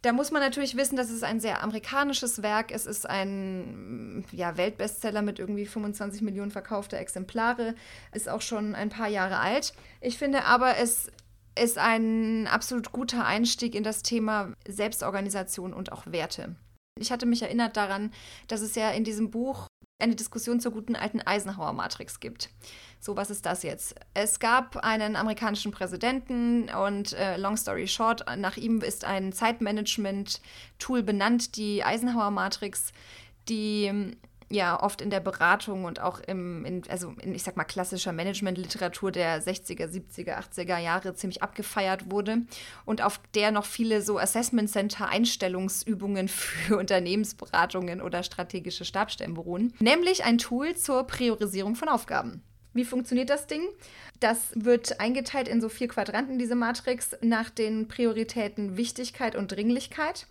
Da 0.02 0.14
muss 0.14 0.32
man 0.32 0.42
natürlich 0.42 0.78
wissen, 0.78 0.96
dass 0.96 1.10
es 1.10 1.24
ein 1.24 1.40
sehr 1.40 1.64
amerikanisches 1.64 2.44
Werk. 2.44 2.72
Es 2.72 2.86
ist 2.86 3.10
ein 3.10 4.26
ja, 4.32 4.58
Weltbestseller 4.58 5.22
mit 5.22 5.40
irgendwie 5.40 5.66
25 5.66 6.22
Millionen 6.22 6.52
verkaufter 6.52 6.98
Exemplare. 6.98 7.76
Ist 8.14 8.30
auch 8.30 8.42
schon 8.42 8.76
ein 8.76 8.90
paar 8.90 9.08
Jahre 9.08 9.40
alt. 9.40 9.74
Ich 10.02 10.18
finde 10.18 10.46
aber, 10.46 10.78
es 10.78 11.10
ist 11.60 11.78
ein 11.78 12.48
absolut 12.48 12.92
guter 12.92 13.26
Einstieg 13.26 13.74
in 13.76 13.84
das 13.84 14.04
Thema 14.04 14.54
Selbstorganisation 14.68 15.74
und 15.74 15.92
auch 15.92 16.06
Werte. 16.06 16.56
Ich 17.00 17.12
hatte 17.12 17.26
mich 17.26 17.42
erinnert 17.42 17.78
daran, 17.78 18.12
dass 18.48 18.62
es 18.62 18.76
ja 18.76 18.92
in 18.92 19.04
diesem 19.04 19.32
Buch 19.32 19.68
eine 20.00 20.16
Diskussion 20.16 20.60
zur 20.60 20.72
guten 20.72 20.96
alten 20.96 21.22
Eisenhower-Matrix 21.22 22.20
gibt. 22.20 22.50
So, 23.00 23.16
was 23.16 23.30
ist 23.30 23.46
das 23.46 23.64
jetzt? 23.64 23.96
Es 24.14 24.40
gab 24.40 24.78
einen 24.78 25.16
amerikanischen 25.16 25.72
Präsidenten 25.72 26.70
und 26.70 27.14
äh, 27.14 27.38
long 27.38 27.58
story 27.58 27.88
short, 27.88 28.24
nach 28.38 28.58
ihm 28.58 28.82
ist 28.82 29.06
ein 29.06 29.34
Zeitmanagement-Tool 29.34 31.04
benannt, 31.04 31.56
die 31.58 31.84
Eisenhower-Matrix, 31.84 32.92
die 33.50 34.16
ja 34.50 34.82
oft 34.82 35.02
in 35.02 35.10
der 35.10 35.20
Beratung 35.20 35.86
und 35.86 36.00
auch 36.00 36.20
im, 36.20 36.64
in, 36.66 36.84
also 36.90 37.14
in, 37.22 37.36
ich 37.36 37.44
sag 37.44 37.58
mal, 37.58 37.64
klassischer 37.64 38.14
Managementliteratur 38.14 39.12
der 39.12 39.42
60er, 39.42 39.88
70er, 39.88 40.38
80er 40.38 40.78
Jahre 40.78 41.14
ziemlich 41.16 41.44
abgefeiert 41.44 42.12
wurde 42.12 42.44
und 42.86 43.02
auf 43.02 43.20
der 43.36 43.52
noch 43.52 43.66
viele 43.66 44.02
so 44.02 44.18
Assessment 44.18 44.70
Center 44.70 45.10
Einstellungsübungen 45.10 46.28
für 46.28 46.78
Unternehmensberatungen 46.78 48.02
oder 48.02 48.24
strategische 48.24 48.86
Stabstellen 48.86 49.34
beruhen, 49.34 49.74
nämlich 49.80 50.24
ein 50.24 50.38
Tool 50.38 50.76
zur 50.76 51.06
Priorisierung 51.06 51.76
von 51.76 51.90
Aufgaben. 51.90 52.44
Wie 52.74 52.86
funktioniert 52.86 53.32
das 53.32 53.48
Ding? 53.48 53.64
Das 54.20 54.52
wird 54.56 55.00
eingeteilt 55.00 55.48
in 55.48 55.62
so 55.62 55.70
vier 55.70 55.88
Quadranten, 55.88 56.40
diese 56.40 56.56
Matrix, 56.56 57.16
nach 57.22 57.50
den 57.50 57.88
Prioritäten 57.88 58.76
Wichtigkeit 58.76 59.36
und 59.36 59.52
Dringlichkeit. 59.52 60.26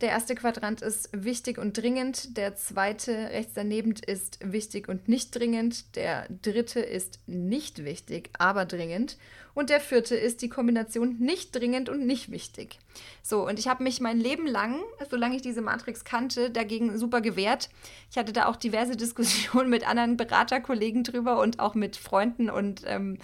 Der 0.00 0.10
erste 0.10 0.34
Quadrant 0.34 0.82
ist 0.82 1.08
wichtig 1.12 1.58
und 1.58 1.76
dringend, 1.76 2.36
der 2.36 2.54
zweite 2.54 3.12
rechts 3.30 3.52
daneben 3.54 3.94
ist 4.06 4.38
wichtig 4.42 4.88
und 4.88 5.08
nicht 5.08 5.36
dringend, 5.36 5.96
der 5.96 6.26
dritte 6.42 6.80
ist 6.80 7.20
nicht 7.26 7.84
wichtig, 7.84 8.30
aber 8.38 8.64
dringend 8.64 9.16
und 9.54 9.70
der 9.70 9.80
vierte 9.80 10.16
ist 10.16 10.40
die 10.40 10.48
Kombination 10.48 11.18
nicht 11.18 11.54
dringend 11.54 11.88
und 11.88 12.06
nicht 12.06 12.30
wichtig. 12.30 12.78
So, 13.22 13.46
und 13.46 13.58
ich 13.58 13.68
habe 13.68 13.82
mich 13.82 14.00
mein 14.00 14.18
Leben 14.18 14.46
lang, 14.46 14.80
solange 15.10 15.36
ich 15.36 15.42
diese 15.42 15.60
Matrix 15.60 16.04
kannte, 16.04 16.50
dagegen 16.50 16.96
super 16.98 17.20
gewehrt. 17.20 17.68
Ich 18.10 18.16
hatte 18.16 18.32
da 18.32 18.46
auch 18.46 18.56
diverse 18.56 18.96
Diskussionen 18.96 19.68
mit 19.68 19.86
anderen 19.86 20.16
Beraterkollegen 20.16 21.04
drüber 21.04 21.38
und 21.40 21.60
auch 21.60 21.74
mit 21.74 21.96
Freunden. 21.96 22.48
Und 22.48 22.82
ähm, 22.86 23.18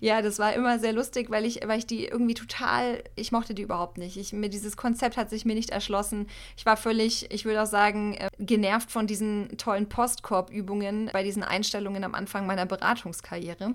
ja, 0.00 0.20
das 0.22 0.38
war 0.38 0.52
immer 0.52 0.78
sehr 0.78 0.92
lustig, 0.92 1.30
weil 1.30 1.44
ich, 1.44 1.60
weil 1.64 1.78
ich 1.78 1.86
die 1.86 2.06
irgendwie 2.06 2.34
total, 2.34 3.02
ich 3.16 3.32
mochte 3.32 3.54
die 3.54 3.62
überhaupt 3.62 3.98
nicht. 3.98 4.16
Ich, 4.16 4.32
mir 4.32 4.48
dieses 4.48 4.76
Konzept 4.76 5.16
hat 5.16 5.30
sich 5.30 5.44
mir 5.44 5.54
nicht 5.54 5.70
erschlossen. 5.70 6.26
Ich 6.56 6.66
war 6.66 6.76
völlig, 6.76 7.32
ich 7.32 7.44
würde 7.44 7.62
auch 7.62 7.66
sagen, 7.66 8.14
äh, 8.14 8.28
genervt 8.38 8.90
von 8.90 9.06
diesen 9.06 9.56
tollen 9.58 9.88
Postkorb-Übungen 9.88 11.10
bei 11.12 11.22
diesen 11.22 11.42
Einstellungen 11.44 12.02
am 12.04 12.14
Anfang 12.14 12.46
meiner 12.46 12.66
Beratungskarriere. 12.66 13.74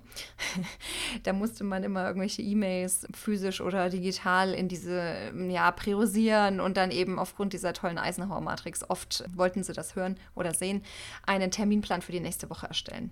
da 1.24 1.34
musste 1.34 1.64
man 1.64 1.84
immer 1.84 1.94
immer 1.94 2.08
irgendwelche 2.08 2.42
E-Mails 2.42 3.06
physisch 3.14 3.62
oder 3.62 3.90
digital 3.90 4.54
in 4.54 4.68
diese, 4.68 5.32
ja, 5.50 5.72
priorisieren 5.72 6.60
und 6.60 6.76
dann 6.76 6.90
eben 6.90 7.20
aufgrund 7.20 7.54
dieser 7.54 7.74
tollen 7.74 8.00
Eisenhower-Matrix, 8.00 8.90
oft 8.90 9.24
wollten 9.36 9.64
sie 9.64 9.74
das 9.74 9.96
hören 9.96 10.18
oder 10.34 10.54
sehen, 10.54 10.84
einen 11.26 11.52
Terminplan 11.52 12.02
für 12.02 12.12
die 12.12 12.20
nächste 12.20 12.50
Woche 12.50 12.68
erstellen. 12.68 13.12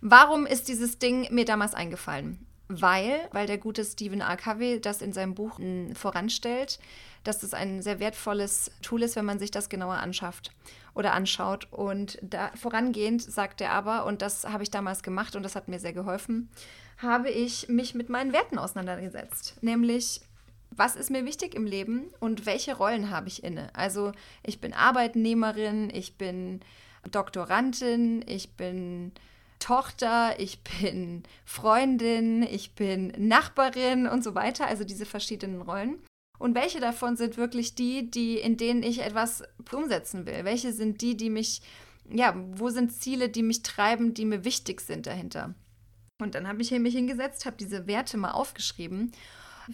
Warum 0.00 0.46
ist 0.46 0.68
dieses 0.68 0.98
Ding 0.98 1.32
mir 1.32 1.44
damals 1.44 1.74
eingefallen? 1.74 2.44
Weil, 2.68 3.28
weil 3.32 3.46
der 3.46 3.58
gute 3.58 3.84
Stephen. 3.84 4.22
Covey 4.22 4.80
das 4.80 5.00
in 5.00 5.12
seinem 5.12 5.34
Buch 5.34 5.58
hm, 5.58 5.94
voranstellt, 5.94 6.78
dass 7.24 7.40
das 7.40 7.54
ein 7.54 7.82
sehr 7.82 7.98
wertvolles 7.98 8.70
Tool 8.82 9.02
ist, 9.02 9.16
wenn 9.16 9.24
man 9.24 9.38
sich 9.38 9.50
das 9.50 9.68
genauer 9.68 9.94
anschafft 9.94 10.52
oder 10.94 11.14
anschaut. 11.14 11.66
Und 11.70 12.18
da 12.22 12.50
vorangehend 12.54 13.22
sagt 13.22 13.60
er 13.60 13.72
aber, 13.72 14.04
und 14.04 14.22
das 14.22 14.44
habe 14.44 14.62
ich 14.62 14.70
damals 14.70 15.02
gemacht 15.02 15.34
und 15.34 15.42
das 15.42 15.56
hat 15.56 15.68
mir 15.68 15.80
sehr 15.80 15.94
geholfen, 15.94 16.50
habe 16.98 17.30
ich 17.30 17.68
mich 17.68 17.94
mit 17.94 18.08
meinen 18.08 18.32
Werten 18.32 18.58
auseinandergesetzt. 18.58 19.56
Nämlich, 19.62 20.20
was 20.70 20.94
ist 20.94 21.10
mir 21.10 21.24
wichtig 21.24 21.54
im 21.54 21.64
Leben 21.64 22.10
und 22.20 22.44
welche 22.44 22.76
Rollen 22.76 23.10
habe 23.10 23.28
ich 23.28 23.42
inne? 23.42 23.70
Also 23.74 24.12
ich 24.42 24.60
bin 24.60 24.74
Arbeitnehmerin, 24.74 25.90
ich 25.92 26.18
bin 26.18 26.60
Doktorandin, 27.10 28.22
ich 28.26 28.56
bin 28.56 29.12
Tochter, 29.58 30.38
ich 30.38 30.62
bin 30.62 31.22
Freundin, 31.44 32.42
ich 32.42 32.74
bin 32.74 33.12
Nachbarin 33.18 34.06
und 34.06 34.22
so 34.22 34.34
weiter, 34.34 34.66
also 34.66 34.84
diese 34.84 35.06
verschiedenen 35.06 35.62
Rollen. 35.62 36.02
Und 36.38 36.54
welche 36.54 36.80
davon 36.80 37.16
sind 37.16 37.36
wirklich 37.36 37.74
die, 37.74 38.10
die, 38.10 38.38
in 38.38 38.56
denen 38.56 38.82
ich 38.82 39.02
etwas 39.02 39.42
umsetzen 39.72 40.24
will? 40.24 40.44
Welche 40.44 40.72
sind 40.72 41.00
die, 41.00 41.16
die 41.16 41.30
mich, 41.30 41.62
ja, 42.08 42.34
wo 42.52 42.70
sind 42.70 42.92
Ziele, 42.92 43.28
die 43.28 43.42
mich 43.42 43.62
treiben, 43.62 44.14
die 44.14 44.24
mir 44.24 44.44
wichtig 44.44 44.80
sind 44.80 45.06
dahinter? 45.06 45.54
Und 46.20 46.34
dann 46.34 46.48
habe 46.48 46.62
ich 46.62 46.70
mich 46.70 46.94
hingesetzt, 46.94 47.44
habe 47.46 47.56
diese 47.56 47.86
Werte 47.86 48.16
mal 48.16 48.32
aufgeschrieben. 48.32 49.12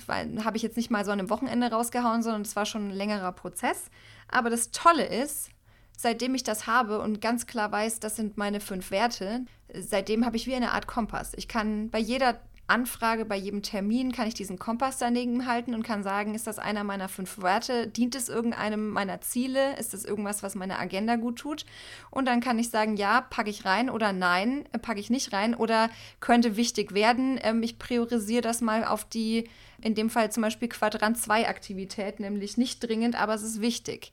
Habe 0.09 0.57
ich 0.57 0.63
jetzt 0.63 0.77
nicht 0.77 0.91
mal 0.91 1.05
so 1.05 1.13
an 1.13 1.21
einem 1.21 1.31
Wochenende 1.31 1.71
rausgehauen, 1.71 2.23
sondern 2.23 2.43
es 2.43 2.57
war 2.57 2.67
schon 2.67 2.89
ein 2.89 2.97
längerer 2.97 3.33
Prozess. 3.33 3.91
Aber 4.29 4.51
das 4.51 4.71
Tolle 4.71 5.07
ist, 5.07 5.51
seitdem 5.97 6.35
ich 6.35 6.45
das 6.45 6.67
habe 6.67 7.01
und 7.01 7.21
ganz 7.21 7.47
klar 7.47 7.71
weiß, 7.71 8.01
das 8.01 8.17
sind 8.17 8.37
meine 8.37 8.61
fünf 8.61 8.91
Werte, 8.91 9.45
seitdem 9.73 10.25
habe 10.25 10.37
ich 10.37 10.47
wie 10.47 10.55
eine 10.55 10.73
Art 10.73 10.87
Kompass. 10.87 11.33
Ich 11.37 11.49
kann 11.49 11.91
bei 11.91 11.99
jeder 11.99 12.41
Anfrage, 12.67 13.27
bei 13.27 13.37
jedem 13.37 13.63
Termin 13.63 14.11
kann 14.13 14.27
ich 14.27 14.33
diesen 14.33 14.59
Kompass 14.59 14.97
daneben 14.97 15.47
halten 15.47 15.75
und 15.75 15.83
kann 15.83 16.03
sagen, 16.03 16.35
ist 16.35 16.47
das 16.47 16.59
einer 16.59 16.83
meiner 16.83 17.11
fünf 17.11 17.43
Werte? 17.43 17.89
Dient 17.89 18.15
es 18.15 18.31
irgendeinem 18.31 18.89
meiner 18.89 19.21
Ziele? 19.21 19.77
Ist 19.77 19.93
es 19.93 20.07
irgendwas, 20.07 20.43
was 20.43 20.55
meine 20.55 20.79
Agenda 20.79 21.17
gut 21.17 21.37
tut? 21.37 21.67
Und 22.11 22.25
dann 22.27 22.41
kann 22.41 22.59
ich 22.59 22.71
sagen, 22.71 22.97
ja, 22.97 23.21
packe 23.21 23.51
ich 23.51 23.67
rein 23.67 23.91
oder 23.91 24.15
nein, 24.15 24.65
äh, 24.73 24.79
packe 24.79 24.99
ich 24.99 25.11
nicht 25.11 25.35
rein 25.35 25.55
oder 25.55 25.91
könnte 26.21 26.57
wichtig 26.57 26.95
werden. 26.95 27.39
Ähm, 27.43 27.63
ich 27.63 27.79
priorisiere 27.79 28.41
das 28.41 28.63
mal 28.63 28.85
auf 28.85 29.05
die, 29.05 29.51
in 29.83 29.95
dem 29.95 30.09
Fall 30.09 30.33
zum 30.33 30.43
Beispiel 30.43 30.69
Quadrant 30.69 31.19
2 31.19 31.47
Aktivität, 31.49 32.19
nämlich 32.19 32.57
nicht 32.57 32.81
dringend, 32.81 33.21
aber 33.21 33.35
es 33.35 33.43
ist 33.43 33.61
wichtig. 33.61 34.11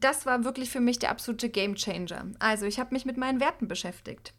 Das 0.00 0.26
war 0.26 0.44
wirklich 0.44 0.70
für 0.70 0.80
mich 0.80 0.98
der 0.98 1.10
absolute 1.10 1.48
Game 1.48 1.76
Changer. 1.76 2.26
Also 2.38 2.66
ich 2.66 2.80
habe 2.80 2.94
mich 2.94 3.04
mit 3.04 3.16
meinen 3.16 3.40
Werten 3.40 3.68
beschäftigt. 3.68 4.32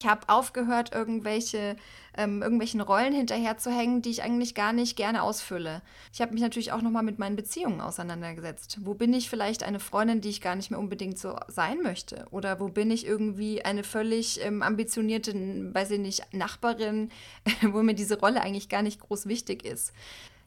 Ich 0.00 0.08
habe 0.08 0.28
aufgehört, 0.28 0.94
irgendwelche, 0.94 1.74
ähm, 2.16 2.40
irgendwelchen 2.40 2.80
Rollen 2.80 3.12
hinterherzuhängen, 3.12 4.00
die 4.00 4.10
ich 4.10 4.22
eigentlich 4.22 4.54
gar 4.54 4.72
nicht 4.72 4.96
gerne 4.96 5.22
ausfülle. 5.22 5.82
Ich 6.12 6.20
habe 6.20 6.32
mich 6.32 6.40
natürlich 6.40 6.70
auch 6.70 6.82
nochmal 6.82 7.02
mit 7.02 7.18
meinen 7.18 7.34
Beziehungen 7.34 7.80
auseinandergesetzt. 7.80 8.78
Wo 8.82 8.94
bin 8.94 9.12
ich 9.12 9.28
vielleicht 9.28 9.64
eine 9.64 9.80
Freundin, 9.80 10.20
die 10.20 10.28
ich 10.28 10.40
gar 10.40 10.54
nicht 10.54 10.70
mehr 10.70 10.78
unbedingt 10.78 11.18
so 11.18 11.36
sein 11.48 11.82
möchte? 11.82 12.26
Oder 12.30 12.60
wo 12.60 12.68
bin 12.68 12.92
ich 12.92 13.06
irgendwie 13.06 13.64
eine 13.64 13.82
völlig 13.82 14.44
ähm, 14.44 14.62
ambitionierte, 14.62 15.34
weiß 15.34 15.90
ich 15.90 15.98
nicht, 15.98 16.32
Nachbarin, 16.32 17.10
wo 17.62 17.82
mir 17.82 17.94
diese 17.94 18.20
Rolle 18.20 18.40
eigentlich 18.40 18.68
gar 18.68 18.82
nicht 18.82 19.00
groß 19.00 19.26
wichtig 19.26 19.64
ist? 19.64 19.92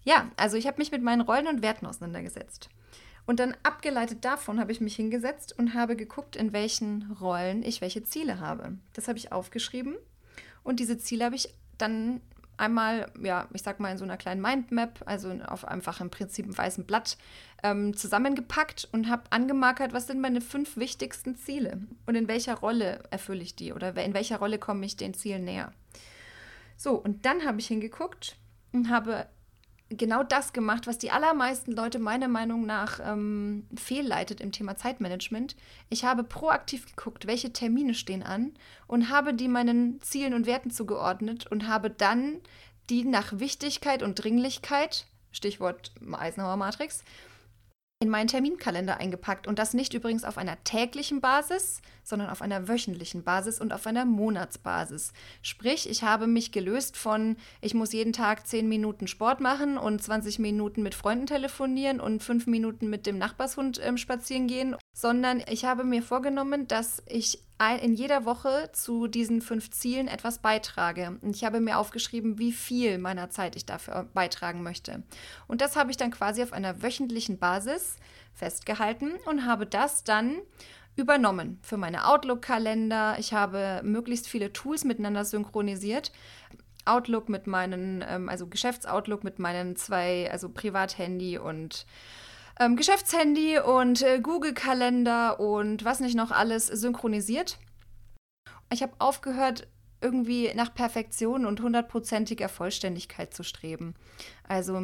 Ja, 0.06 0.32
also 0.38 0.56
ich 0.56 0.66
habe 0.66 0.78
mich 0.78 0.92
mit 0.92 1.04
meinen 1.04 1.22
Rollen 1.22 1.48
und 1.48 1.62
Werten 1.62 1.86
auseinandergesetzt. 1.86 2.70
Und 3.26 3.40
dann 3.40 3.56
abgeleitet 3.64 4.26
davon 4.26 4.60
habe 4.60 4.72
ich 4.72 4.82
mich 4.82 4.96
hingesetzt 4.96 5.58
und 5.58 5.74
habe 5.74 5.96
geguckt, 5.96 6.36
in 6.36 6.54
welchen 6.54 7.12
Rollen 7.22 7.64
ich 7.64 7.82
welche 7.82 8.04
Ziele 8.04 8.40
habe. 8.40 8.78
Das 8.94 9.08
habe 9.08 9.18
ich 9.18 9.32
aufgeschrieben 9.32 9.96
und 10.64 10.80
diese 10.80 10.98
Ziele 10.98 11.26
habe 11.26 11.36
ich 11.36 11.54
dann 11.78 12.22
einmal, 12.58 13.12
ja, 13.22 13.48
ich 13.54 13.64
sag 13.64 13.80
mal 13.80 13.92
in 13.92 13.98
so 13.98 14.04
einer 14.04 14.18
kleinen 14.18 14.42
Mindmap, 14.42 15.02
also 15.06 15.32
auf 15.48 15.66
einfach 15.66 16.00
im 16.00 16.12
Prinzip 16.12 16.46
einem 16.46 16.58
weißen 16.58 16.86
Blatt, 16.86 17.18
ähm, 17.64 17.96
zusammengepackt 17.96 18.88
und 18.92 19.10
habe 19.10 19.24
angemarkert, 19.32 19.94
was 19.94 20.08
sind 20.08 20.22
meine 20.22 20.42
fünf 20.42 20.78
wichtigsten 20.78 21.36
Ziele 21.36 21.82
und 22.06 22.16
in 22.16 22.28
welcher 22.28 22.56
Rolle 22.56 23.04
erfülle 23.10 23.42
ich 23.42 23.56
die 23.56 23.74
oder 23.74 23.96
in 24.04 24.14
welcher 24.14 24.38
Rolle 24.38 24.60
komme 24.60 24.86
ich 24.86 24.96
den 24.96 25.16
Zielen 25.16 25.44
näher. 25.44 25.72
So, 26.78 26.94
und 26.94 27.26
dann 27.26 27.46
habe 27.46 27.60
ich 27.60 27.68
hingeguckt 27.68 28.38
und 28.72 28.90
habe 28.90 29.28
genau 29.98 30.24
das 30.24 30.54
gemacht, 30.54 30.88
was 30.88 30.98
die 30.98 31.12
allermeisten 31.12 31.72
Leute 31.72 32.00
meiner 32.00 32.28
Meinung 32.28 32.66
nach 32.66 33.00
ähm, 33.04 33.68
fehlleitet 33.76 34.42
im 34.42 34.52
Thema 34.52 34.76
Zeitmanagement. 34.76 35.56
Ich 35.90 36.06
habe 36.06 36.24
proaktiv 36.24 36.86
geguckt, 36.96 37.28
welche 37.28 37.54
Termine 37.54 37.94
stehen 37.94 38.24
an 38.24 38.54
und 38.88 39.10
habe 39.10 39.34
die 39.34 39.48
meinen 39.48 40.02
Zielen 40.02 40.34
und 40.34 40.46
Werten 40.46 40.72
zugeordnet 40.72 41.48
und 41.48 41.68
habe 41.68 41.90
dann 41.90 42.40
die 42.90 43.04
nach 43.04 43.40
Wichtigkeit 43.40 44.04
und 44.04 44.16
Dringlichkeit, 44.16 45.06
Stichwort 45.32 45.94
Eisenhower 46.12 46.58
Matrix, 46.58 47.04
in 48.02 48.10
meinen 48.10 48.28
Terminkalender 48.28 48.98
eingepackt 48.98 49.46
und 49.46 49.60
das 49.60 49.76
nicht 49.76 49.94
übrigens 49.94 50.24
auf 50.24 50.40
einer 50.40 50.62
täglichen 50.64 51.22
Basis, 51.22 51.84
sondern 52.04 52.32
auf 52.32 52.42
einer 52.42 52.68
wöchentlichen 52.68 53.24
Basis 53.24 53.62
und 53.62 53.72
auf 53.72 53.86
einer 53.86 54.06
Monatsbasis. 54.06 55.14
Sprich, 55.44 55.88
ich 55.88 56.02
habe 56.02 56.26
mich 56.26 56.52
gelöst 56.52 56.98
von, 56.98 57.38
ich 57.62 57.76
muss 57.76 57.94
jeden 57.94 58.12
Tag 58.12 58.48
10 58.48 58.68
Minuten 58.68 59.06
Sport 59.06 59.40
machen 59.40 59.78
und 59.78 60.02
20 60.02 60.40
Minuten 60.40 60.82
mit 60.82 60.96
Freunden 60.96 61.28
telefonieren 61.28 62.00
und 62.00 62.24
5 62.24 62.48
Minuten 62.48 62.90
mit 62.90 63.06
dem 63.06 63.20
Nachbarshund 63.20 63.80
ähm, 63.84 63.98
spazieren 63.98 64.48
gehen, 64.48 64.76
sondern 64.94 65.42
ich 65.48 65.66
habe 65.66 65.84
mir 65.84 66.04
vorgenommen, 66.04 66.68
dass 66.68 67.02
ich 67.08 67.44
in 67.82 67.94
jeder 67.94 68.26
Woche 68.26 68.70
zu 68.74 69.08
diesen 69.08 69.42
fünf 69.42 69.70
Zielen 69.70 70.08
etwas 70.08 70.40
beitrage. 70.40 71.20
Und 71.22 71.36
ich 71.36 71.44
habe 71.44 71.60
mir 71.60 71.78
aufgeschrieben, 71.78 72.40
wie 72.40 72.52
viel 72.52 72.98
meiner 72.98 73.30
Zeit 73.30 73.56
ich 73.56 73.68
dafür 73.68 74.08
beitragen 74.14 74.64
möchte. 74.64 75.04
Und 75.48 75.62
das 75.62 75.76
habe 75.76 75.92
ich 75.92 75.98
dann 75.98 76.10
quasi 76.10 76.42
auf 76.42 76.54
einer 76.54 76.82
wöchentlichen 76.82 77.38
Basis 77.38 77.98
festgehalten 78.34 79.12
und 79.28 79.46
habe 79.46 79.68
das 79.68 80.04
dann 80.04 80.40
übernommen 80.96 81.60
für 81.62 81.78
meine 81.78 82.08
Outlook-Kalender. 82.08 83.18
Ich 83.20 83.34
habe 83.34 83.82
möglichst 83.84 84.28
viele 84.28 84.52
Tools 84.54 84.84
miteinander 84.84 85.24
synchronisiert. 85.24 86.12
Outlook 86.86 87.30
mit 87.30 87.46
meinen, 87.46 88.04
ähm, 88.08 88.28
also 88.28 88.48
Geschäftsoutlook 88.48 89.24
mit 89.24 89.38
meinen 89.38 89.76
zwei, 89.76 90.30
also 90.32 90.50
Privathandy 90.50 91.38
und 91.38 91.86
ähm, 92.60 92.76
Geschäftshandy 92.76 93.60
und 93.60 94.02
äh, 94.02 94.20
Google-Kalender 94.20 95.40
und 95.40 95.84
was 95.86 96.00
nicht 96.00 96.16
noch 96.16 96.32
alles 96.32 96.68
synchronisiert. 96.68 97.58
Ich 98.72 98.82
habe 98.82 98.94
aufgehört, 99.00 99.68
irgendwie 100.02 100.52
nach 100.56 100.74
Perfektion 100.74 101.46
und 101.46 101.62
hundertprozentiger 101.62 102.50
Vollständigkeit 102.50 103.34
zu 103.34 103.44
streben. 103.44 103.94
Also 104.48 104.82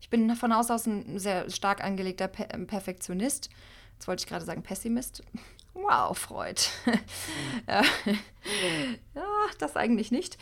ich 0.00 0.10
bin 0.10 0.34
von 0.36 0.54
Haus 0.54 0.70
aus 0.70 0.86
ein 0.86 1.18
sehr 1.18 1.50
stark 1.50 1.82
angelegter 1.82 2.28
per 2.28 2.54
ähm, 2.54 2.66
Perfektionist. 2.66 3.50
Jetzt 3.94 4.06
wollte 4.06 4.20
ich 4.20 4.26
gerade 4.28 4.44
sagen 4.44 4.62
Pessimist. 4.62 5.22
Wow, 5.74 6.16
Freud. 6.16 6.60
ja, 7.66 7.82
das 9.58 9.76
eigentlich 9.76 10.10
nicht 10.10 10.38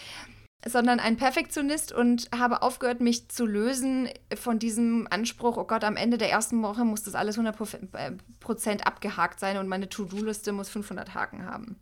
sondern 0.67 1.01
ein 1.01 1.17
Perfektionist 1.17 1.93
und 1.93 2.29
habe 2.37 2.63
aufgehört, 2.63 3.01
mich 3.01 3.29
zu 3.29 3.45
lösen 3.45 4.09
von 4.35 4.59
diesem 4.59 5.07
Anspruch, 5.11 5.57
oh 5.57 5.65
Gott, 5.65 5.85
am 5.85 5.97
Ende 5.97 6.19
der 6.19 6.31
ersten 6.31 6.63
Woche 6.63 6.85
muss 6.85 7.03
das 7.03 7.15
alles 7.15 7.39
100% 7.39 8.81
abgehakt 8.83 9.41
sein 9.41 9.59
und 9.59 9.69
meine 9.69 9.89
To-Do-Liste 9.89 10.53
muss 10.53 10.69
500 10.71 11.15
Haken 11.15 11.45
haben. 11.45 11.77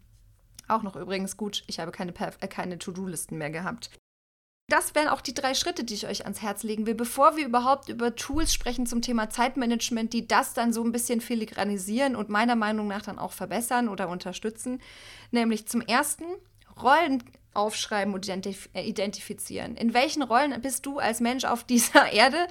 Auch 0.68 0.82
noch 0.82 0.96
übrigens 0.96 1.36
gut, 1.36 1.64
ich 1.66 1.80
habe 1.80 1.92
keine, 1.92 2.12
äh, 2.18 2.48
keine 2.48 2.78
To-Do-Listen 2.78 3.38
mehr 3.38 3.50
gehabt. 3.50 3.90
Das 4.68 4.94
wären 4.94 5.08
auch 5.08 5.20
die 5.20 5.34
drei 5.34 5.54
Schritte, 5.54 5.84
die 5.84 5.94
ich 5.94 6.06
euch 6.06 6.22
ans 6.22 6.40
Herz 6.40 6.62
legen 6.62 6.86
will, 6.86 6.94
bevor 6.94 7.36
wir 7.36 7.44
überhaupt 7.44 7.88
über 7.88 8.14
Tools 8.14 8.54
sprechen 8.54 8.86
zum 8.86 9.02
Thema 9.02 9.28
Zeitmanagement, 9.28 10.12
die 10.12 10.26
das 10.26 10.54
dann 10.54 10.72
so 10.72 10.82
ein 10.82 10.92
bisschen 10.92 11.20
filigranisieren 11.20 12.16
und 12.16 12.30
meiner 12.30 12.56
Meinung 12.56 12.88
nach 12.88 13.02
dann 13.02 13.18
auch 13.18 13.32
verbessern 13.32 13.88
oder 13.88 14.08
unterstützen. 14.08 14.80
Nämlich 15.30 15.68
zum 15.68 15.82
ersten 15.82 16.24
Rollen 16.80 17.22
aufschreiben 17.54 18.14
und 18.14 18.26
identif 18.26 18.68
äh, 18.74 18.82
identifizieren. 18.82 19.76
In 19.76 19.94
welchen 19.94 20.22
Rollen 20.22 20.60
bist 20.60 20.86
du 20.86 20.98
als 20.98 21.20
Mensch 21.20 21.44
auf 21.44 21.64
dieser 21.64 22.12
Erde 22.12 22.46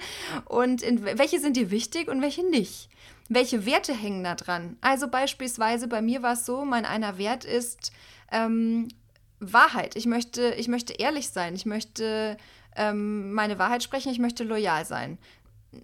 und 0.46 0.82
in, 0.82 1.04
welche 1.04 1.40
sind 1.40 1.56
dir 1.56 1.70
wichtig 1.70 2.08
und 2.08 2.22
welche 2.22 2.48
nicht? 2.48 2.88
Welche 3.28 3.64
Werte 3.64 3.94
hängen 3.94 4.24
da 4.24 4.34
dran? 4.34 4.76
Also 4.80 5.08
beispielsweise 5.08 5.88
bei 5.88 6.02
mir 6.02 6.22
war 6.22 6.34
es 6.34 6.44
so, 6.44 6.64
mein 6.64 6.84
einer 6.84 7.18
Wert 7.18 7.44
ist 7.44 7.92
ähm, 8.30 8.88
Wahrheit. 9.40 9.96
Ich 9.96 10.06
möchte, 10.06 10.54
ich 10.56 10.68
möchte 10.68 10.92
ehrlich 10.94 11.28
sein. 11.30 11.54
Ich 11.54 11.66
möchte 11.66 12.36
ähm, 12.76 13.32
meine 13.32 13.58
Wahrheit 13.58 13.82
sprechen. 13.82 14.12
Ich 14.12 14.18
möchte 14.18 14.44
loyal 14.44 14.84
sein. 14.84 15.18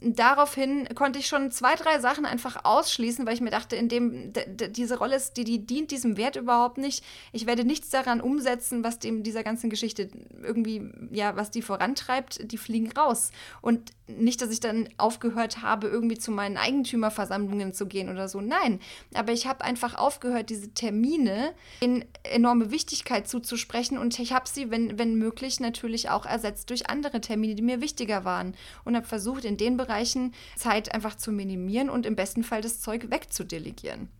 Daraufhin 0.00 0.86
konnte 0.94 1.18
ich 1.18 1.26
schon 1.26 1.50
zwei, 1.50 1.74
drei 1.74 1.98
Sachen 1.98 2.26
einfach 2.26 2.64
ausschließen, 2.64 3.26
weil 3.26 3.34
ich 3.34 3.40
mir 3.40 3.50
dachte, 3.50 3.74
in 3.74 3.88
dem 3.88 4.32
diese 4.70 4.98
Rolle 4.98 5.16
ist, 5.16 5.36
die, 5.36 5.44
die 5.44 5.66
dient 5.66 5.90
diesem 5.90 6.16
Wert 6.16 6.36
überhaupt 6.36 6.78
nicht. 6.78 7.02
Ich 7.32 7.46
werde 7.46 7.64
nichts 7.64 7.88
daran 7.88 8.20
umsetzen, 8.20 8.84
was 8.84 8.98
dem 8.98 9.22
dieser 9.22 9.42
ganzen 9.42 9.70
Geschichte 9.70 10.10
irgendwie, 10.42 10.90
ja, 11.10 11.36
was 11.36 11.50
die 11.50 11.62
vorantreibt, 11.62 12.52
die 12.52 12.58
fliegen 12.58 12.92
raus. 12.92 13.30
Und 13.62 13.92
nicht, 14.08 14.40
dass 14.40 14.50
ich 14.50 14.60
dann 14.60 14.88
aufgehört 14.96 15.62
habe, 15.62 15.88
irgendwie 15.88 16.18
zu 16.18 16.30
meinen 16.30 16.56
Eigentümerversammlungen 16.56 17.72
zu 17.72 17.86
gehen 17.86 18.08
oder 18.08 18.28
so. 18.28 18.40
Nein, 18.40 18.80
aber 19.14 19.32
ich 19.32 19.46
habe 19.46 19.64
einfach 19.64 19.94
aufgehört, 19.94 20.50
diese 20.50 20.72
Termine 20.72 21.52
in 21.80 22.04
enorme 22.24 22.70
Wichtigkeit 22.70 23.28
zuzusprechen 23.28 23.98
und 23.98 24.18
ich 24.18 24.32
habe 24.32 24.48
sie, 24.48 24.70
wenn, 24.70 24.98
wenn 24.98 25.16
möglich, 25.16 25.60
natürlich 25.60 26.10
auch 26.10 26.26
ersetzt 26.26 26.70
durch 26.70 26.88
andere 26.88 27.20
Termine, 27.20 27.54
die 27.54 27.62
mir 27.62 27.80
wichtiger 27.80 28.24
waren 28.24 28.54
und 28.84 28.96
habe 28.96 29.06
versucht, 29.06 29.44
in 29.44 29.56
den 29.56 29.76
Bereichen 29.78 30.34
Zeit 30.56 30.94
einfach 30.94 31.16
zu 31.16 31.32
minimieren 31.32 31.88
und 31.88 32.04
im 32.04 32.16
besten 32.16 32.44
Fall 32.44 32.60
das 32.60 32.80
Zeug 32.80 33.10
wegzudelegieren. 33.10 34.10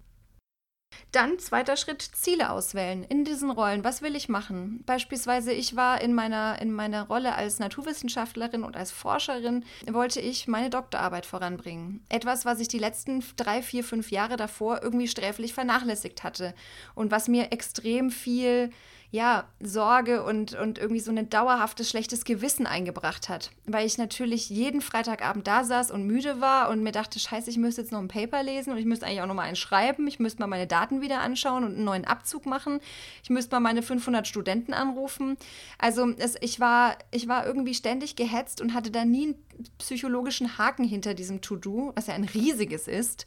Dann 1.13 1.39
zweiter 1.39 1.77
Schritt, 1.77 2.03
Ziele 2.03 2.51
auswählen 2.51 3.03
in 3.03 3.25
diesen 3.25 3.51
Rollen. 3.51 3.85
Was 3.85 4.03
will 4.03 4.15
ich 4.15 4.29
machen? 4.29 4.83
Beispielsweise, 4.85 5.53
ich 5.53 5.75
war 5.75 6.01
in 6.01 6.15
meiner, 6.15 6.61
in 6.61 6.73
meiner 6.73 7.07
Rolle 7.07 7.35
als 7.35 7.59
Naturwissenschaftlerin 7.59 8.63
und 8.63 8.77
als 8.77 8.91
Forscherin, 8.91 9.65
wollte 9.91 10.21
ich 10.21 10.49
meine 10.49 10.71
Doktorarbeit 10.71 11.25
voranbringen. 11.25 12.05
Etwas, 12.09 12.45
was 12.45 12.61
ich 12.61 12.69
die 12.69 12.79
letzten 12.79 13.25
drei, 13.37 13.63
vier, 13.63 13.85
fünf 13.85 14.11
Jahre 14.11 14.37
davor 14.37 14.83
irgendwie 14.83 15.09
sträflich 15.09 15.55
vernachlässigt 15.55 16.25
hatte 16.25 16.55
und 16.95 17.11
was 17.11 17.29
mir 17.29 17.53
extrem 17.53 18.11
viel 18.11 18.71
ja, 19.11 19.49
Sorge 19.61 20.23
und, 20.23 20.53
und 20.53 20.79
irgendwie 20.79 21.01
so 21.01 21.11
ein 21.11 21.31
dauerhaftes 21.31 21.89
schlechtes 21.89 22.25
Gewissen 22.25 22.67
eingebracht 22.67 23.31
hat. 23.31 23.51
Weil 23.65 23.87
ich 23.87 23.97
natürlich 23.97 24.51
jeden 24.51 24.83
Freitagabend 24.83 25.47
da 25.47 25.65
saß 25.65 25.91
und 25.91 26.07
müde 26.07 26.43
war 26.43 26.69
und 26.69 26.83
mir 26.83 26.93
dachte, 26.93 27.19
scheiße, 27.19 27.49
ich 27.49 27.57
müsste 27.57 27.81
jetzt 27.81 27.91
noch 27.91 28.01
ein 28.01 28.09
Paper 28.09 28.43
lesen 28.43 28.71
und 28.71 28.77
ich 28.77 28.85
müsste 28.85 29.07
eigentlich 29.07 29.23
auch 29.23 29.27
noch 29.27 29.35
mal 29.35 29.45
einen 29.45 29.57
schreiben. 29.57 30.07
Ich 30.09 30.19
müsste 30.19 30.41
mal 30.41 30.47
meine 30.47 30.67
Daten 30.67 31.01
wieder 31.01 31.21
anschauen 31.21 31.65
und 31.65 31.77
einen 31.77 31.85
neuen 31.85 32.05
Abzug 32.05 32.45
machen. 32.45 32.81
Ich 33.23 33.31
müsste 33.31 33.55
mal 33.55 33.61
meine 33.61 33.83
500 33.83 34.29
Studenten 34.29 34.75
anrufen. 34.75 35.39
Also 35.79 36.13
es, 36.19 36.37
ich, 36.43 36.61
war, 36.61 36.99
ich 37.11 37.29
war 37.29 37.47
irgendwie 37.47 37.75
ständig 37.75 38.15
gehetzt 38.15 38.61
und 38.61 38.75
hatte 38.75 38.91
da 38.91 39.07
nie 39.07 39.29
einen 39.29 39.37
psychologischen 39.79 40.59
Haken 40.59 40.85
hinter 40.85 41.15
diesem 41.15 41.41
To-Do, 41.41 41.93
was 41.97 42.09
ja 42.09 42.15
ein 42.15 42.25
riesiges 42.25 42.87
ist 42.87 43.25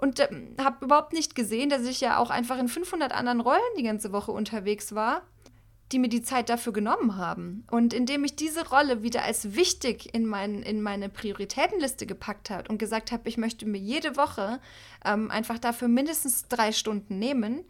und 0.00 0.18
äh, 0.18 0.28
habe 0.60 0.84
überhaupt 0.86 1.12
nicht 1.12 1.34
gesehen, 1.34 1.68
dass 1.68 1.82
ich 1.82 2.00
ja 2.00 2.18
auch 2.18 2.30
einfach 2.30 2.58
in 2.58 2.68
500 2.68 3.12
anderen 3.12 3.40
Rollen 3.40 3.60
die 3.78 3.82
ganze 3.82 4.12
Woche 4.12 4.32
unterwegs 4.32 4.94
war, 4.94 5.22
die 5.92 5.98
mir 5.98 6.08
die 6.08 6.22
Zeit 6.22 6.48
dafür 6.48 6.72
genommen 6.72 7.16
haben. 7.16 7.66
Und 7.70 7.92
indem 7.92 8.24
ich 8.24 8.34
diese 8.34 8.68
Rolle 8.68 9.02
wieder 9.02 9.24
als 9.24 9.54
wichtig 9.56 10.14
in, 10.14 10.24
mein, 10.24 10.62
in 10.62 10.80
meine 10.80 11.08
Prioritätenliste 11.08 12.06
gepackt 12.06 12.48
habe 12.48 12.68
und 12.68 12.78
gesagt 12.78 13.12
habe, 13.12 13.28
ich 13.28 13.36
möchte 13.36 13.66
mir 13.66 13.78
jede 13.78 14.16
Woche 14.16 14.60
ähm, 15.04 15.30
einfach 15.30 15.58
dafür 15.58 15.88
mindestens 15.88 16.48
drei 16.48 16.72
Stunden 16.72 17.18
nehmen, 17.18 17.64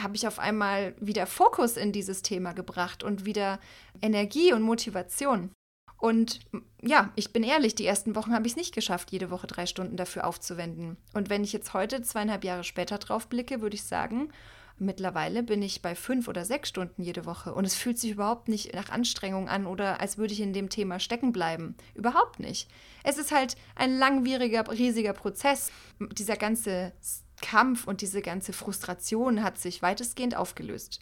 habe 0.00 0.16
ich 0.16 0.26
auf 0.26 0.38
einmal 0.38 0.94
wieder 1.00 1.26
Fokus 1.26 1.76
in 1.76 1.92
dieses 1.92 2.22
Thema 2.22 2.52
gebracht 2.52 3.02
und 3.02 3.24
wieder 3.24 3.58
Energie 4.00 4.52
und 4.52 4.62
Motivation. 4.62 5.50
Und 5.98 6.40
ja, 6.82 7.10
ich 7.16 7.32
bin 7.32 7.42
ehrlich, 7.42 7.74
die 7.74 7.86
ersten 7.86 8.14
Wochen 8.14 8.34
habe 8.34 8.46
ich 8.46 8.52
es 8.52 8.56
nicht 8.56 8.74
geschafft, 8.74 9.12
jede 9.12 9.30
Woche 9.30 9.46
drei 9.46 9.66
Stunden 9.66 9.96
dafür 9.96 10.26
aufzuwenden. 10.26 10.96
Und 11.14 11.30
wenn 11.30 11.42
ich 11.42 11.52
jetzt 11.52 11.72
heute, 11.74 12.02
zweieinhalb 12.02 12.44
Jahre 12.44 12.64
später 12.64 12.98
drauf 12.98 13.28
blicke, 13.28 13.62
würde 13.62 13.76
ich 13.76 13.84
sagen, 13.84 14.30
mittlerweile 14.78 15.42
bin 15.42 15.62
ich 15.62 15.80
bei 15.80 15.94
fünf 15.94 16.28
oder 16.28 16.44
sechs 16.44 16.68
Stunden 16.68 17.02
jede 17.02 17.24
Woche. 17.24 17.54
Und 17.54 17.64
es 17.64 17.74
fühlt 17.74 17.98
sich 17.98 18.10
überhaupt 18.10 18.48
nicht 18.48 18.74
nach 18.74 18.90
Anstrengung 18.90 19.48
an 19.48 19.66
oder 19.66 20.00
als 20.00 20.18
würde 20.18 20.34
ich 20.34 20.40
in 20.40 20.52
dem 20.52 20.68
Thema 20.68 21.00
stecken 21.00 21.32
bleiben. 21.32 21.76
Überhaupt 21.94 22.40
nicht. 22.40 22.68
Es 23.02 23.16
ist 23.16 23.32
halt 23.32 23.56
ein 23.74 23.98
langwieriger, 23.98 24.70
riesiger 24.70 25.14
Prozess. 25.14 25.70
Dieser 26.12 26.36
ganze 26.36 26.92
Kampf 27.40 27.86
und 27.86 28.02
diese 28.02 28.20
ganze 28.20 28.52
Frustration 28.52 29.42
hat 29.42 29.58
sich 29.58 29.80
weitestgehend 29.80 30.36
aufgelöst 30.36 31.00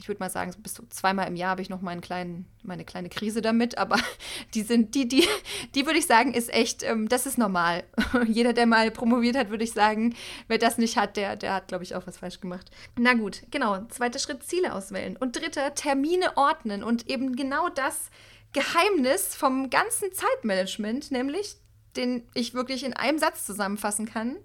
ich 0.00 0.08
würde 0.08 0.18
mal 0.18 0.30
sagen, 0.30 0.52
bis 0.58 0.74
zu 0.74 0.86
zweimal 0.88 1.28
im 1.28 1.36
Jahr 1.36 1.50
habe 1.50 1.62
ich 1.62 1.70
noch 1.70 1.80
meinen 1.80 2.00
kleinen, 2.00 2.46
meine 2.62 2.84
kleine 2.84 3.08
Krise 3.08 3.42
damit, 3.42 3.78
aber 3.78 3.96
die 4.54 4.62
sind, 4.62 4.94
die, 4.94 5.06
die, 5.06 5.26
die 5.74 5.86
würde 5.86 5.98
ich 5.98 6.06
sagen, 6.06 6.34
ist 6.34 6.52
echt, 6.52 6.82
ähm, 6.82 7.08
das 7.08 7.26
ist 7.26 7.38
normal. 7.38 7.84
Jeder, 8.26 8.52
der 8.52 8.66
mal 8.66 8.90
promoviert 8.90 9.36
hat, 9.36 9.50
würde 9.50 9.64
ich 9.64 9.72
sagen, 9.72 10.14
wer 10.48 10.58
das 10.58 10.78
nicht 10.78 10.96
hat, 10.96 11.16
der, 11.16 11.36
der 11.36 11.54
hat, 11.54 11.68
glaube 11.68 11.84
ich, 11.84 11.94
auch 11.94 12.06
was 12.06 12.18
falsch 12.18 12.40
gemacht. 12.40 12.70
Na 12.98 13.14
gut, 13.14 13.42
genau. 13.50 13.84
Zweiter 13.88 14.18
Schritt, 14.18 14.42
Ziele 14.42 14.74
auswählen. 14.74 15.16
Und 15.16 15.36
dritter, 15.36 15.74
Termine 15.74 16.36
ordnen 16.36 16.82
und 16.82 17.08
eben 17.08 17.36
genau 17.36 17.68
das 17.68 18.10
Geheimnis 18.52 19.34
vom 19.34 19.70
ganzen 19.70 20.12
Zeitmanagement, 20.12 21.10
nämlich, 21.10 21.56
den 21.96 22.26
ich 22.34 22.54
wirklich 22.54 22.84
in 22.84 22.94
einem 22.94 23.18
Satz 23.18 23.46
zusammenfassen 23.46 24.06
kann. 24.06 24.36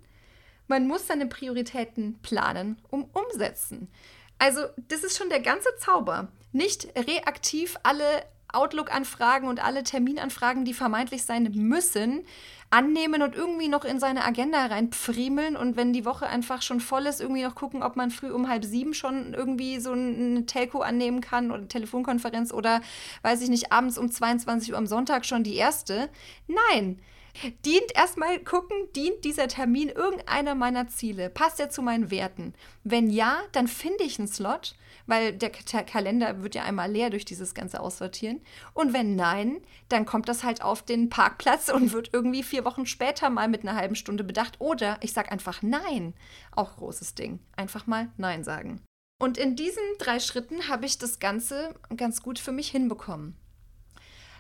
Man 0.67 0.88
muss 0.88 1.07
seine 1.07 1.25
Prioritäten 1.25 2.19
planen, 2.21 2.79
um 2.89 3.09
umsetzen. 3.13 3.89
Also, 4.39 4.62
das 4.88 5.04
ist 5.04 5.17
schon 5.17 5.30
der 5.30 5.41
ganze 5.41 5.69
Zauber. 5.78 6.30
Nicht 6.52 6.88
reaktiv 6.95 7.78
alle 7.84 8.23
Outlook-Anfragen 8.52 9.47
und 9.47 9.63
alle 9.63 9.84
Terminanfragen, 9.84 10.65
die 10.65 10.73
vermeintlich 10.73 11.23
sein 11.23 11.52
müssen, 11.54 12.25
annehmen 12.71 13.21
und 13.21 13.36
irgendwie 13.36 13.67
noch 13.67 13.84
in 13.84 13.99
seine 13.99 14.23
Agenda 14.23 14.65
reinpfriemeln 14.67 15.56
und 15.56 15.75
wenn 15.75 15.91
die 15.91 16.06
Woche 16.06 16.28
einfach 16.28 16.62
schon 16.62 16.80
voll 16.80 17.06
ist, 17.06 17.19
irgendwie 17.19 17.43
noch 17.43 17.56
gucken, 17.56 17.82
ob 17.82 17.95
man 17.95 18.12
früh 18.12 18.32
um 18.32 18.47
halb 18.47 18.63
sieben 18.63 18.93
schon 18.93 19.34
irgendwie 19.34 19.80
so 19.80 19.91
eine 19.91 20.45
Telco 20.45 20.82
annehmen 20.82 21.21
kann 21.21 21.52
oder 21.52 21.67
Telefonkonferenz 21.67 22.54
oder 22.54 22.82
weiß 23.23 23.41
ich 23.41 23.49
nicht, 23.49 23.71
abends 23.71 23.97
um 23.97 24.12
22 24.12 24.71
Uhr 24.71 24.78
am 24.78 24.88
Sonntag 24.88 25.25
schon 25.25 25.43
die 25.43 25.56
erste. 25.56 26.10
Nein, 26.47 26.99
Dient 27.65 27.95
erstmal 27.95 28.39
gucken, 28.39 28.75
dient 28.95 29.23
dieser 29.23 29.47
Termin 29.47 29.89
irgendeiner 29.89 30.56
meiner 30.56 30.88
Ziele? 30.88 31.30
Passt 31.30 31.60
er 31.60 31.69
zu 31.69 31.82
meinen 31.82 32.12
Werten? 32.12 32.54
Wenn 32.84 33.10
ja, 33.10 33.39
dann 33.52 33.67
finde 33.67 34.04
ich 34.04 34.19
einen 34.19 34.28
Slot, 34.28 34.75
weil 35.08 35.34
der 35.34 35.49
Kalender 35.49 36.43
wird 36.43 36.56
ja 36.56 36.63
einmal 36.63 36.91
leer 36.91 37.10
durch 37.10 37.25
dieses 37.25 37.54
ganze 37.54 37.80
Aussortieren. 37.80 38.41
Und 38.73 38.93
wenn 38.93 39.15
nein, 39.15 39.62
dann 39.88 40.06
kommt 40.06 40.30
das 40.30 40.43
halt 40.43 40.62
auf 40.62 40.84
den 40.84 41.10
Parkplatz 41.10 41.69
und 41.69 41.93
wird 41.93 42.10
irgendwie 42.13 42.43
vier 42.43 42.65
Wochen 42.65 42.86
später 42.86 43.30
mal 43.30 43.47
mit 43.47 43.62
einer 43.62 43.75
halben 43.75 43.95
Stunde 43.95 44.23
bedacht. 44.23 44.60
Oder 44.60 44.97
ich 45.02 45.13
sage 45.13 45.32
einfach 45.32 45.62
nein. 45.62 46.13
Auch 46.52 46.78
großes 46.78 47.15
Ding. 47.15 47.39
Einfach 47.56 47.88
mal 47.88 48.10
nein 48.17 48.43
sagen. 48.43 48.82
Und 49.21 49.38
in 49.38 49.56
diesen 49.56 49.84
drei 49.97 50.19
Schritten 50.19 50.69
habe 50.69 50.86
ich 50.86 50.97
das 50.97 51.19
Ganze 51.19 51.75
ganz 51.95 52.21
gut 52.21 52.39
für 52.39 52.52
mich 52.52 52.69
hinbekommen. 52.69 53.36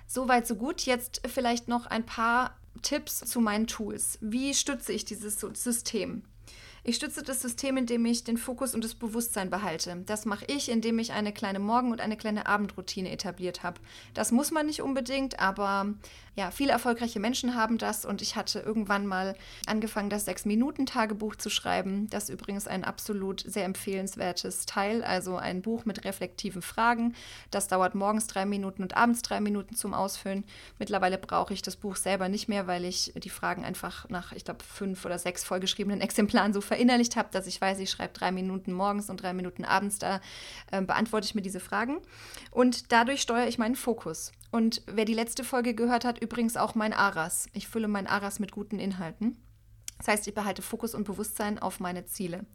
Soweit, 0.07 0.47
so 0.47 0.55
gut. 0.55 0.81
Jetzt 0.85 1.21
vielleicht 1.27 1.67
noch 1.67 1.85
ein 1.85 2.05
paar 2.05 2.58
Tipps 2.81 3.19
zu 3.19 3.41
meinen 3.41 3.67
Tools. 3.67 4.17
Wie 4.21 4.53
stütze 4.53 4.93
ich 4.93 5.05
dieses 5.05 5.39
System? 5.39 6.23
Ich 6.83 6.95
stütze 6.95 7.23
das 7.23 7.41
System, 7.41 7.77
indem 7.77 8.05
ich 8.05 8.23
den 8.23 8.37
Fokus 8.37 8.73
und 8.73 8.83
das 8.83 8.95
Bewusstsein 8.95 9.49
behalte. 9.49 10.03
Das 10.05 10.25
mache 10.25 10.45
ich, 10.47 10.69
indem 10.69 10.99
ich 10.99 11.11
eine 11.11 11.33
kleine 11.33 11.59
Morgen- 11.59 11.91
und 11.91 12.01
eine 12.01 12.17
kleine 12.17 12.45
Abendroutine 12.45 13.11
etabliert 13.11 13.63
habe. 13.63 13.79
Das 14.13 14.31
muss 14.31 14.51
man 14.51 14.65
nicht 14.65 14.81
unbedingt, 14.81 15.39
aber 15.39 15.93
ja, 16.39 16.51
viele 16.51 16.71
erfolgreiche 16.71 17.19
Menschen 17.19 17.55
haben 17.55 17.77
das 17.77 18.05
und 18.05 18.21
ich 18.21 18.37
hatte 18.37 18.59
irgendwann 18.59 19.05
mal 19.05 19.35
angefangen, 19.65 20.09
das 20.09 20.23
Sechs-Minuten-Tagebuch 20.23 21.35
zu 21.35 21.49
schreiben. 21.49 22.09
Das 22.09 22.23
ist 22.23 22.29
übrigens 22.29 22.65
ein 22.65 22.85
absolut 22.85 23.43
sehr 23.45 23.65
empfehlenswertes 23.65 24.65
Teil, 24.65 25.03
also 25.03 25.35
ein 25.35 25.61
Buch 25.61 25.83
mit 25.83 26.05
reflektiven 26.05 26.61
Fragen. 26.61 27.13
Das 27.51 27.67
dauert 27.67 27.93
morgens 27.93 28.27
drei 28.27 28.45
Minuten 28.45 28.83
und 28.83 28.95
abends 28.95 29.21
drei 29.21 29.41
Minuten 29.41 29.75
zum 29.75 29.93
Ausfüllen. 29.93 30.45
Mittlerweile 30.77 31.17
brauche 31.17 31.53
ich 31.53 31.61
das 31.61 31.75
Buch 31.75 31.97
selber 31.97 32.29
nicht 32.29 32.47
mehr, 32.47 32.67
weil 32.67 32.85
ich 32.85 33.11
die 33.17 33.29
Fragen 33.29 33.65
einfach 33.65 34.07
nach, 34.07 34.31
ich 34.31 34.45
glaube, 34.45 34.63
fünf 34.63 35.03
oder 35.03 35.19
sechs 35.19 35.43
vollgeschriebenen 35.43 35.99
Exemplaren 35.99 36.53
so 36.53 36.61
verinnerlicht 36.69 37.17
habe, 37.17 37.29
dass 37.31 37.47
ich 37.47 37.59
weiß, 37.59 37.79
ich 37.79 37.89
schreibe 37.89 38.13
drei 38.13 38.31
Minuten 38.31 38.71
morgens 38.71 39.09
und 39.09 39.21
drei 39.21 39.33
Minuten 39.33 39.65
abends, 39.65 39.99
da 39.99 40.21
äh, 40.71 40.81
beantworte 40.81 41.25
ich 41.25 41.35
mir 41.35 41.41
diese 41.41 41.59
Fragen. 41.59 41.97
Und 42.51 42.91
dadurch 42.93 43.21
steuere 43.21 43.47
ich 43.47 43.57
meinen 43.57 43.75
Fokus. 43.75 44.31
Und 44.51 44.83
wer 44.87 45.05
die 45.05 45.13
letzte 45.13 45.43
Folge 45.43 45.73
gehört 45.73 46.05
hat, 46.05 46.21
übrigens 46.21 46.55
auch 46.55 46.75
mein 46.75 46.93
Aras. 46.93 47.47
Ich 47.53 47.67
fülle 47.67 47.87
mein 47.87 48.07
Aras 48.07 48.39
mit 48.39 48.51
guten 48.51 48.79
Inhalten. 48.79 49.37
Das 49.99 50.07
heißt, 50.07 50.27
ich 50.29 50.33
behalte 50.33 50.61
Fokus 50.61 50.95
und 50.95 51.03
Bewusstsein 51.03 51.59
auf 51.59 51.81
meine 51.81 52.05
Ziele. 52.05 52.45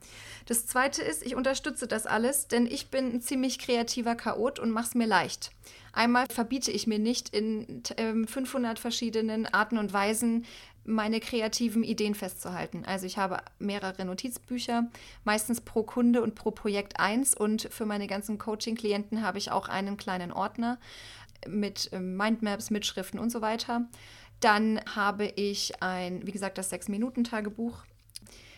Das 0.46 0.66
zweite 0.66 1.02
ist, 1.02 1.24
ich 1.24 1.36
unterstütze 1.36 1.86
das 1.86 2.06
alles, 2.06 2.48
denn 2.48 2.66
ich 2.66 2.90
bin 2.90 3.12
ein 3.12 3.20
ziemlich 3.20 3.58
kreativer 3.58 4.14
Chaot 4.14 4.58
und 4.58 4.70
mache 4.70 4.86
es 4.86 4.94
mir 4.94 5.06
leicht. 5.06 5.50
Einmal 5.92 6.26
verbiete 6.26 6.70
ich 6.70 6.86
mir 6.86 6.98
nicht 6.98 7.28
in 7.36 7.82
äh, 7.96 8.26
500 8.26 8.78
verschiedenen 8.78 9.46
Arten 9.46 9.76
und 9.76 9.92
Weisen 9.92 10.46
meine 10.84 11.20
kreativen 11.20 11.82
Ideen 11.82 12.14
festzuhalten. 12.14 12.84
Also 12.84 13.06
ich 13.06 13.16
habe 13.16 13.38
mehrere 13.58 14.04
Notizbücher, 14.04 14.88
meistens 15.24 15.60
pro 15.60 15.82
Kunde 15.82 16.22
und 16.22 16.34
pro 16.34 16.50
Projekt 16.50 17.00
eins 17.00 17.34
und 17.34 17.62
für 17.70 17.86
meine 17.86 18.06
ganzen 18.06 18.38
Coaching-Klienten 18.38 19.22
habe 19.22 19.38
ich 19.38 19.50
auch 19.50 19.68
einen 19.68 19.96
kleinen 19.96 20.32
Ordner 20.32 20.78
mit 21.46 21.90
ähm, 21.92 22.16
Mindmaps, 22.16 22.70
Mitschriften 22.70 23.18
und 23.18 23.30
so 23.30 23.40
weiter. 23.40 23.88
Dann 24.40 24.80
habe 24.94 25.26
ich 25.26 25.82
ein, 25.82 26.26
wie 26.26 26.32
gesagt, 26.32 26.58
das 26.58 26.70
Sechs-Minuten-Tagebuch. 26.70 27.84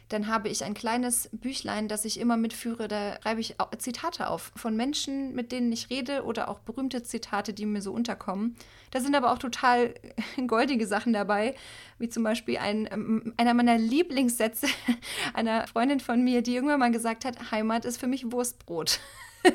Dann 0.09 0.29
habe 0.29 0.49
ich 0.49 0.63
ein 0.63 0.75
kleines 0.75 1.29
Büchlein, 1.33 1.89
das 1.89 2.05
ich 2.05 2.21
immer 2.21 2.37
mitführe. 2.37 2.87
Da 2.87 3.19
schreibe 3.23 3.41
ich 3.41 3.57
Zitate 3.79 4.29
auf 4.29 4.53
von 4.55 4.77
Menschen, 4.77 5.35
mit 5.35 5.51
denen 5.51 5.73
ich 5.73 5.91
rede 5.91 6.23
oder 6.25 6.49
auch 6.49 6.61
berühmte 6.61 7.03
Zitate, 7.03 7.53
die 7.53 7.67
mir 7.67 7.83
so 7.83 7.93
unterkommen. 7.93 8.57
Da 8.93 9.01
sind 9.01 9.17
aber 9.17 9.33
auch 9.33 9.39
total 9.39 9.95
goldige 10.47 10.87
Sachen 10.87 11.13
dabei, 11.13 11.57
wie 11.99 12.09
zum 12.09 12.23
Beispiel 12.23 12.59
ein, 12.59 12.89
ähm, 12.91 13.35
einer 13.37 13.55
meiner 13.55 13.79
Lieblingssätze 13.79 14.69
einer 15.35 15.67
Freundin 15.67 16.01
von 16.01 16.23
mir, 16.23 16.43
die 16.43 16.55
irgendwann 16.55 16.81
mal 16.81 16.93
gesagt 16.93 17.25
hat, 17.25 17.51
Heimat 17.51 17.85
ist 17.85 17.99
für 17.99 18.07
mich 18.07 18.31
Wurstbrot. 18.31 19.01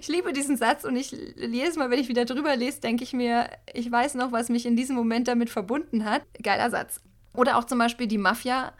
ich 0.00 0.08
liebe 0.08 0.32
diesen 0.32 0.56
Satz 0.56 0.84
und 0.84 0.96
ich 0.96 1.12
jedes 1.36 1.76
Mal, 1.76 1.90
wenn 1.90 2.00
ich 2.00 2.08
wieder 2.08 2.24
drüber 2.24 2.56
lese, 2.56 2.80
denke 2.80 3.04
ich 3.04 3.12
mir, 3.12 3.50
ich 3.72 3.90
weiß 3.90 4.14
noch, 4.14 4.32
was 4.32 4.48
mich 4.48 4.66
in 4.66 4.76
diesem 4.76 4.96
Moment 4.96 5.28
damit 5.28 5.50
verbunden 5.50 6.04
hat. 6.04 6.22
Geiler 6.42 6.70
Satz. 6.70 7.00
Oder 7.34 7.58
auch 7.58 7.64
zum 7.64 7.78
Beispiel 7.78 8.06
die 8.06 8.18
Mafia. 8.18 8.72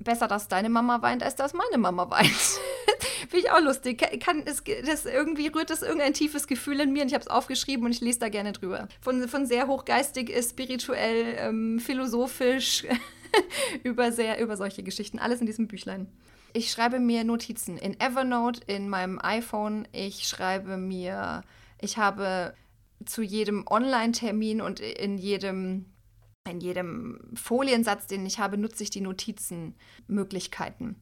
Besser, 0.00 0.28
dass 0.28 0.48
deine 0.48 0.70
Mama 0.70 1.02
weint, 1.02 1.22
als 1.22 1.36
dass 1.36 1.52
meine 1.52 1.78
Mama 1.78 2.10
weint. 2.10 2.30
Finde 3.28 3.46
ich 3.46 3.50
auch 3.50 3.60
lustig. 3.60 3.98
Kann, 4.20 4.42
es, 4.46 4.64
das 4.86 5.04
irgendwie 5.04 5.48
rührt 5.48 5.70
das 5.70 5.82
irgendein 5.82 6.14
tiefes 6.14 6.46
Gefühl 6.46 6.80
in 6.80 6.92
mir 6.92 7.02
und 7.02 7.08
ich 7.08 7.14
habe 7.14 7.22
es 7.22 7.28
aufgeschrieben 7.28 7.84
und 7.84 7.92
ich 7.92 8.00
lese 8.00 8.18
da 8.18 8.28
gerne 8.28 8.52
drüber. 8.52 8.88
Von, 9.00 9.28
von 9.28 9.46
sehr 9.46 9.66
hochgeistig, 9.66 10.34
spirituell, 10.42 11.36
ähm, 11.38 11.78
philosophisch 11.80 12.86
über, 13.84 14.10
sehr, 14.10 14.40
über 14.40 14.56
solche 14.56 14.82
Geschichten. 14.82 15.18
Alles 15.18 15.40
in 15.40 15.46
diesem 15.46 15.68
Büchlein. 15.68 16.08
Ich 16.52 16.72
schreibe 16.72 16.98
mir 16.98 17.22
Notizen 17.22 17.78
in 17.78 17.98
Evernote, 18.00 18.60
in 18.66 18.88
meinem 18.88 19.20
iPhone. 19.22 19.86
Ich 19.92 20.26
schreibe 20.26 20.76
mir, 20.76 21.42
ich 21.80 21.96
habe 21.96 22.54
zu 23.04 23.22
jedem 23.22 23.66
Online-Termin 23.68 24.60
und 24.60 24.80
in 24.80 25.16
jedem, 25.16 25.86
in 26.48 26.60
jedem 26.60 27.20
Foliensatz, 27.34 28.06
den 28.06 28.26
ich 28.26 28.38
habe, 28.38 28.56
nutze 28.56 28.82
ich 28.82 28.90
die 28.90 29.00
Notizenmöglichkeiten. 29.00 30.96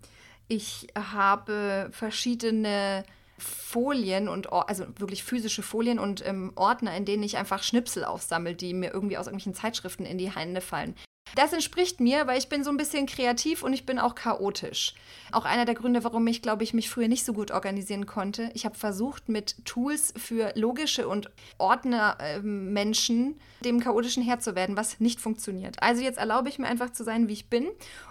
Ich 0.49 0.89
habe 0.95 1.89
verschiedene 1.93 3.05
Folien 3.39 4.29
und 4.29 4.53
also 4.53 4.87
wirklich 4.97 5.23
physische 5.23 5.63
Folien 5.63 5.99
und 5.99 6.27
ähm, 6.27 6.53
Ordner, 6.57 6.97
in 6.97 7.05
denen 7.05 7.23
ich 7.23 7.37
einfach 7.37 7.63
Schnipsel 7.63 8.05
aufsammle, 8.05 8.55
die 8.55 8.75
mir 8.75 8.93
irgendwie 8.93 9.17
aus 9.17 9.27
irgendwelchen 9.27 9.55
Zeitschriften 9.55 10.05
in 10.05 10.19
die 10.19 10.35
Hände 10.35 10.61
fallen. 10.61 10.95
Das 11.35 11.53
entspricht 11.53 12.01
mir, 12.01 12.27
weil 12.27 12.39
ich 12.39 12.49
bin 12.49 12.65
so 12.65 12.71
ein 12.71 12.77
bisschen 12.77 13.07
kreativ 13.07 13.63
und 13.63 13.73
ich 13.73 13.87
bin 13.87 13.99
auch 13.99 14.15
chaotisch. 14.15 14.95
Auch 15.33 15.45
einer 15.45 15.65
der 15.65 15.75
Gründe, 15.75 16.05
warum 16.05 16.27
ich, 16.27 16.43
glaube 16.43 16.65
ich, 16.65 16.73
mich 16.75 16.89
früher 16.89 17.09
nicht 17.09 17.25
so 17.25 17.33
gut 17.33 17.51
organisieren 17.51 18.07
konnte. 18.07 18.51
Ich 18.55 18.65
habe 18.65 18.77
versucht, 18.77 19.29
mit 19.29 19.65
Tools 19.65 20.15
für 20.17 20.53
logische 20.55 21.09
und 21.09 21.31
Ordner-Menschen 21.59 23.33
äh, 23.33 23.65
dem 23.65 23.81
Chaotischen 23.81 24.23
Herr 24.23 24.41
zu 24.41 24.55
werden, 24.55 24.77
was 24.77 25.01
nicht 25.01 25.21
funktioniert. 25.21 25.83
Also 25.83 26.03
jetzt 26.03 26.19
erlaube 26.19 26.49
ich 26.49 26.59
mir 26.59 26.67
einfach 26.67 26.91
zu 26.91 27.05
sein, 27.05 27.29
wie 27.29 27.35
ich 27.35 27.51
bin. 27.51 27.69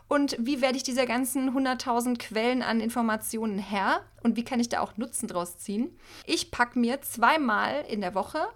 Und 0.08 0.38
wie 0.40 0.62
werde 0.62 0.78
ich 0.78 0.84
dieser 0.84 1.06
ganzen 1.06 1.50
100.000 1.58 2.18
Quellen 2.18 2.62
an 2.62 2.80
Informationen 2.80 3.60
Herr? 3.60 4.02
Und 4.24 4.36
wie 4.36 4.44
kann 4.44 4.60
ich 4.60 4.70
da 4.70 4.82
auch 4.82 4.98
Nutzen 4.98 5.28
draus 5.28 5.58
ziehen? 5.58 5.90
Ich 6.26 6.52
packe 6.52 6.80
mir 6.80 7.02
zweimal 7.02 7.84
in 7.90 8.02
der 8.02 8.14
Woche 8.14 8.48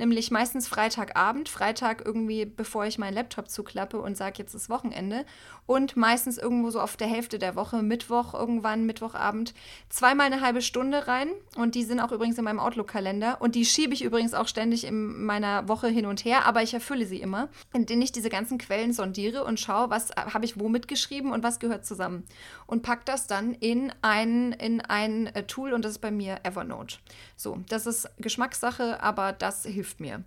nämlich 0.00 0.30
meistens 0.32 0.66
Freitagabend, 0.66 1.48
Freitag 1.48 2.02
irgendwie, 2.04 2.44
bevor 2.44 2.86
ich 2.86 2.98
meinen 2.98 3.14
Laptop 3.14 3.48
zuklappe 3.48 4.00
und 4.00 4.16
sage, 4.16 4.38
jetzt 4.38 4.54
ist 4.54 4.68
Wochenende. 4.68 5.24
Und 5.66 5.96
meistens 5.96 6.36
irgendwo 6.36 6.70
so 6.70 6.80
auf 6.80 6.96
der 6.96 7.06
Hälfte 7.06 7.38
der 7.38 7.54
Woche, 7.54 7.82
Mittwoch, 7.82 8.34
irgendwann, 8.34 8.86
Mittwochabend, 8.86 9.54
zweimal 9.88 10.26
eine 10.26 10.40
halbe 10.40 10.62
Stunde 10.62 11.06
rein. 11.06 11.28
Und 11.54 11.76
die 11.76 11.84
sind 11.84 12.00
auch 12.00 12.10
übrigens 12.10 12.38
in 12.38 12.44
meinem 12.44 12.58
Outlook-Kalender. 12.58 13.40
Und 13.40 13.54
die 13.54 13.64
schiebe 13.64 13.94
ich 13.94 14.02
übrigens 14.02 14.34
auch 14.34 14.48
ständig 14.48 14.84
in 14.84 15.24
meiner 15.24 15.68
Woche 15.68 15.88
hin 15.88 16.06
und 16.06 16.24
her, 16.24 16.46
aber 16.46 16.62
ich 16.62 16.74
erfülle 16.74 17.06
sie 17.06 17.20
immer, 17.20 17.48
indem 17.72 18.00
ich 18.02 18.10
diese 18.10 18.30
ganzen 18.30 18.58
Quellen 18.58 18.92
sondiere 18.92 19.44
und 19.44 19.60
schaue, 19.60 19.90
was 19.90 20.10
habe 20.16 20.44
ich 20.44 20.58
wo 20.58 20.68
mitgeschrieben 20.68 21.30
und 21.30 21.44
was 21.44 21.60
gehört 21.60 21.86
zusammen. 21.86 22.24
Und 22.66 22.82
packe 22.82 23.02
das 23.04 23.26
dann 23.26 23.54
in 23.54 23.92
ein, 24.02 24.52
in 24.52 24.80
ein 24.80 25.26
äh, 25.28 25.44
Tool 25.44 25.72
und 25.72 25.84
das 25.84 25.92
ist 25.92 25.98
bei 25.98 26.10
mir 26.10 26.38
Evernote. 26.42 26.96
So, 27.36 27.60
das 27.68 27.86
ist 27.86 28.08
Geschmackssache, 28.18 29.02
aber 29.02 29.32
das 29.32 29.64
hilft 29.64 29.89
hilft 29.90 30.00
mir. 30.00 30.24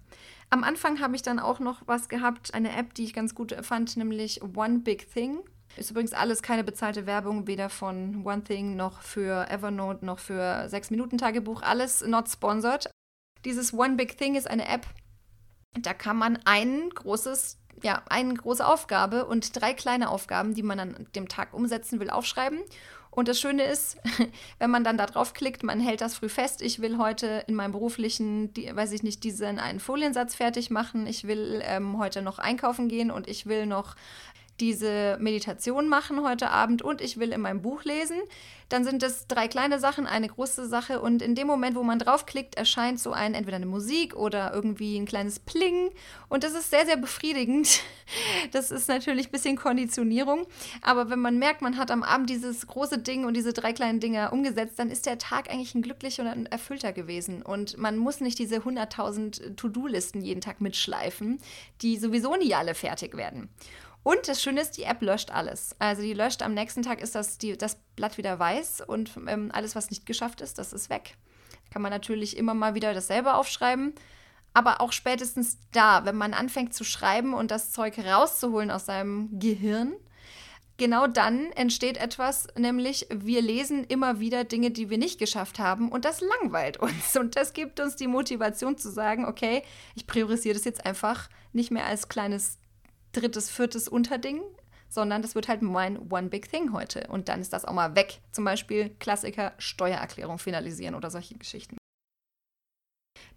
Am 0.49 0.63
Anfang 0.63 0.99
habe 0.99 1.15
ich 1.15 1.21
dann 1.21 1.39
auch 1.39 1.60
noch 1.60 1.82
was 1.86 2.10
gehabt, 2.10 2.54
eine 2.54 2.76
App, 2.76 2.93
die 2.93 3.04
ich 3.04 3.13
ganz 3.13 3.34
gut 3.34 3.56
fand, 3.62 3.97
nämlich 3.97 4.41
One 4.43 4.80
Big 4.80 5.12
Thing. 5.12 5.39
Ist 5.78 5.89
übrigens 5.89 6.13
alles 6.13 6.43
keine 6.43 6.63
bezahlte 6.63 7.08
Werbung, 7.08 7.47
weder 7.47 7.69
von 7.69 8.23
One 8.26 8.43
Thing 8.43 8.76
noch 8.76 9.02
für 9.02 9.49
Evernote 9.49 10.06
noch 10.06 10.19
für 10.19 10.67
6-Minuten-Tagebuch. 10.67 11.63
Alles 11.63 12.06
not 12.06 12.30
sponsored. 12.30 12.91
Dieses 13.45 13.73
One 13.73 13.95
Big 13.95 14.17
Thing 14.17 14.36
ist 14.36 14.47
eine 14.47 14.67
App, 14.67 14.86
da 15.80 15.93
kann 15.93 16.17
man 16.17 16.38
ein 16.45 16.89
großes, 16.91 17.58
ja, 17.82 18.04
eine 18.10 18.34
große 18.34 18.66
Aufgabe 18.66 19.26
und 19.26 19.60
drei 19.60 19.74
kleine 19.74 20.10
Aufgaben, 20.10 20.54
die 20.54 20.64
man 20.64 20.80
an 20.80 21.08
dem 21.16 21.28
Tag 21.28 21.54
umsetzen 21.54 22.00
will, 22.00 22.10
aufschreiben. 22.10 22.60
Und 23.16 23.28
das 23.28 23.40
Schöne 23.40 23.64
ist, 23.64 23.98
wenn 24.60 24.72
man 24.72 24.84
dann 24.84 24.98
da 24.98 25.06
drauf 25.06 25.34
klickt, 25.34 25.64
man 25.64 25.80
hält 25.80 26.02
das 26.02 26.16
früh 26.16 26.30
fest. 26.30 26.62
Ich 26.62 26.82
will 26.82 26.98
heute 26.98 27.44
in 27.48 27.56
meinem 27.56 27.72
beruflichen, 27.72 28.54
die, 28.54 28.76
weiß 28.76 28.92
ich 28.92 29.04
nicht, 29.04 29.24
diesen 29.24 29.60
einen 29.60 29.80
Foliensatz 29.80 30.36
fertig 30.36 30.72
machen. 30.72 31.06
Ich 31.06 31.26
will 31.26 31.62
ähm, 31.64 32.00
heute 32.00 32.22
noch 32.22 32.40
einkaufen 32.40 32.90
gehen 32.90 33.12
und 33.12 33.28
ich 33.28 33.46
will 33.46 33.66
noch 33.66 33.96
diese 34.60 35.18
Meditation 35.20 35.88
machen 35.88 36.24
heute 36.24 36.50
Abend 36.52 36.82
und 36.82 37.02
ich 37.02 37.18
will 37.18 37.32
in 37.32 37.42
meinem 37.42 37.62
Buch 37.62 37.84
lesen, 37.84 38.18
dann 38.70 38.84
sind 38.84 39.04
es 39.04 39.28
drei 39.28 39.48
kleine 39.48 39.80
Sachen, 39.80 40.08
eine 40.08 40.28
große 40.28 40.68
Sache 40.68 41.00
und 41.00 41.22
in 41.22 41.36
dem 41.36 41.48
Moment, 41.48 41.76
wo 41.76 41.84
man 41.84 42.00
draufklickt, 42.00 42.56
erscheint 42.56 43.00
so 43.00 43.12
ein 43.12 43.34
entweder 43.34 43.58
eine 43.58 43.66
Musik 43.66 44.16
oder 44.16 44.54
irgendwie 44.54 44.98
ein 44.98 45.06
kleines 45.06 45.39
Pling 45.39 45.92
und 46.30 46.44
das 46.44 46.54
ist 46.54 46.72
sehr, 46.72 46.86
sehr 46.86 46.98
befriedigend. 46.98 47.82
Das 48.52 48.70
ist 48.70 48.89
natürlich 48.89 49.28
ein 49.28 49.32
bisschen 49.32 49.56
Konditionierung, 49.56 50.46
aber 50.82 51.10
wenn 51.10 51.20
man 51.20 51.39
merkt, 51.39 51.62
man 51.62 51.78
hat 51.78 51.89
am 51.89 52.04
Abend 52.04 52.30
dieses 52.30 52.68
große 52.68 53.00
Ding 53.00 53.26
und 53.26 53.34
diese 53.34 53.54
drei 53.54 53.74
kleinen 53.74 54.00
Dinger 54.00 54.34
umgesetzt, 54.34 54.78
dann 54.78 54.92
ist 54.92 55.06
der 55.06 55.18
Tag 55.18 55.50
eigentlich 55.50 55.74
ein 55.74 55.82
glücklicher 55.82 56.24
und 56.24 56.30
ein 56.30 56.46
erfüllter 56.46 56.94
gewesen 56.94 57.42
und 57.42 57.78
man 57.78 57.98
muss 57.98 58.20
nicht 58.20 58.38
diese 58.38 58.58
100.000 58.58 59.56
To-Do-Listen 59.56 60.22
jeden 60.22 60.42
Tag 60.42 60.62
mitschleifen, 60.62 61.39
die 61.82 61.98
sowieso 61.98 62.36
nie 62.36 62.54
alle 62.54 62.76
fertig 62.76 63.16
werden. 63.16 63.50
Und 64.04 64.28
das 64.28 64.42
Schöne 64.42 64.62
ist, 64.62 64.78
die 64.78 64.84
App 64.84 65.02
löscht 65.02 65.32
alles. 65.32 65.76
Also 65.80 66.02
die 66.02 66.13
löscht 66.13 66.42
am 66.42 66.54
nächsten 66.54 66.84
Tag 66.84 67.02
ist 67.02 67.16
das, 67.16 67.38
die, 67.38 67.58
das 67.58 67.78
Blatt 67.96 68.18
wieder 68.18 68.38
weiß 68.38 68.82
und 68.82 69.12
ähm, 69.28 69.50
alles, 69.54 69.76
was 69.76 69.89
nicht 69.89 70.06
geschafft 70.06 70.42
ist, 70.42 70.60
das 70.60 70.74
ist 70.74 70.89
weg. 70.89 71.16
Kann 71.72 71.82
man 71.82 71.92
natürlich 71.92 72.38
immer 72.38 72.54
mal 72.54 72.76
wieder 72.76 72.94
dasselbe 72.94 73.34
aufschreiben. 73.34 73.94
Aber 74.54 74.82
auch 74.82 74.92
spätestens 74.92 75.58
da, 75.72 76.06
wenn 76.06 76.16
man 76.16 76.34
anfängt 76.34 76.76
zu 76.76 76.84
schreiben 76.84 77.34
und 77.34 77.50
das 77.50 77.72
Zeug 77.72 77.98
rauszuholen 77.98 78.70
aus 78.70 78.86
seinem 78.86 79.39
Gehirn, 79.39 79.96
genau 80.78 81.08
dann 81.08 81.52
entsteht 81.54 81.98
etwas, 81.98 82.48
nämlich 82.56 83.08
wir 83.10 83.42
lesen 83.42 83.84
immer 83.86 84.20
wieder 84.20 84.44
Dinge, 84.44 84.70
die 84.70 84.89
wir 84.92 85.00
nicht 85.00 85.18
geschafft 85.18 85.58
haben 85.58 85.89
und 85.92 86.06
das 86.06 86.22
langweilt 86.22 86.78
uns. 86.78 87.16
Und 87.18 87.36
das 87.36 87.54
gibt 87.54 87.80
uns 87.80 87.96
die 87.96 88.08
Motivation 88.08 88.78
zu 88.78 88.92
sagen, 88.92 89.26
okay, 89.26 89.63
ich 89.96 90.06
priorisiere 90.06 90.54
das 90.54 90.66
jetzt 90.66 90.86
einfach 90.86 91.30
nicht 91.52 91.72
mehr 91.72 91.86
als 91.86 92.10
kleines 92.10 92.60
drittes, 93.13 93.49
viertes 93.49 93.88
Unterding, 93.88 94.41
sondern 94.89 95.21
das 95.21 95.34
wird 95.36 95.47
halt 95.47 95.62
mein 95.62 96.12
One 96.12 96.30
Big 96.30 96.52
Thing 96.52 96.73
heute. 96.73 97.08
Und 97.08 97.30
dann 97.30 97.41
ist 97.41 97.54
das 97.54 97.65
auch 97.65 97.73
mal 97.73 97.95
weg. 97.95 98.19
Zum 98.32 98.43
Beispiel 98.43 98.89
Klassiker 98.99 99.54
Steuererklärung 99.58 100.38
finalisieren 100.38 100.95
oder 100.95 101.10
solche 101.10 101.38
Geschichten. 101.38 101.78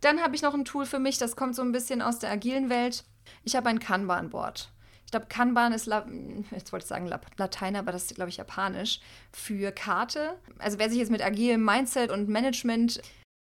Dann 0.00 0.20
habe 0.20 0.36
ich 0.36 0.42
noch 0.42 0.54
ein 0.54 0.64
Tool 0.64 0.84
für 0.84 0.98
mich, 0.98 1.18
das 1.18 1.36
kommt 1.36 1.54
so 1.54 1.62
ein 1.62 1.72
bisschen 1.72 2.02
aus 2.02 2.18
der 2.18 2.30
agilen 2.30 2.68
Welt. 2.68 3.04
Ich 3.44 3.56
habe 3.56 3.68
ein 3.68 3.80
Kanban-Board. 3.80 4.70
Ich 5.06 5.12
glaube, 5.12 5.26
Kanban 5.26 5.72
ist, 5.72 5.86
jetzt 5.86 6.72
wollte 6.72 6.82
ich 6.84 6.88
sagen 6.88 7.10
Latein, 7.36 7.76
aber 7.76 7.92
das 7.92 8.06
ist, 8.06 8.16
glaube 8.16 8.28
ich, 8.28 8.38
japanisch, 8.38 9.00
für 9.32 9.70
Karte. 9.70 10.36
Also 10.58 10.78
wer 10.78 10.90
sich 10.90 10.98
jetzt 10.98 11.12
mit 11.12 11.24
agilem 11.24 11.64
Mindset 11.64 12.10
und 12.10 12.28
Management 12.28 13.00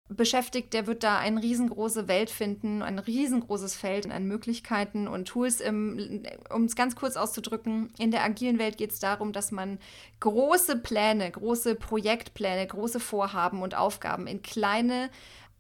beschäftigt, 0.09 0.73
der 0.73 0.87
wird 0.87 1.03
da 1.03 1.18
eine 1.18 1.42
riesengroße 1.42 2.09
Welt 2.09 2.31
finden, 2.31 2.83
ein 2.83 2.99
riesengroßes 2.99 3.75
Feld 3.75 4.11
an 4.11 4.27
Möglichkeiten 4.27 5.07
und 5.07 5.29
Tools. 5.29 5.61
Um 5.61 6.64
es 6.64 6.77
ganz 6.77 6.97
kurz 6.97 7.16
auszudrücken, 7.16 7.92
in 7.99 8.11
der 8.11 8.25
agilen 8.25 8.59
Welt 8.59 8.79
geht 8.79 8.90
es 8.92 9.01
darum, 9.01 9.33
dass 9.33 9.53
man 9.53 9.79
große 10.21 10.77
Pläne, 10.77 11.31
große 11.31 11.75
Projektpläne, 11.75 12.66
große 12.66 13.01
Vorhaben 13.01 13.62
und 13.62 13.77
Aufgaben 13.77 14.27
in 14.27 14.42
kleine 14.42 15.11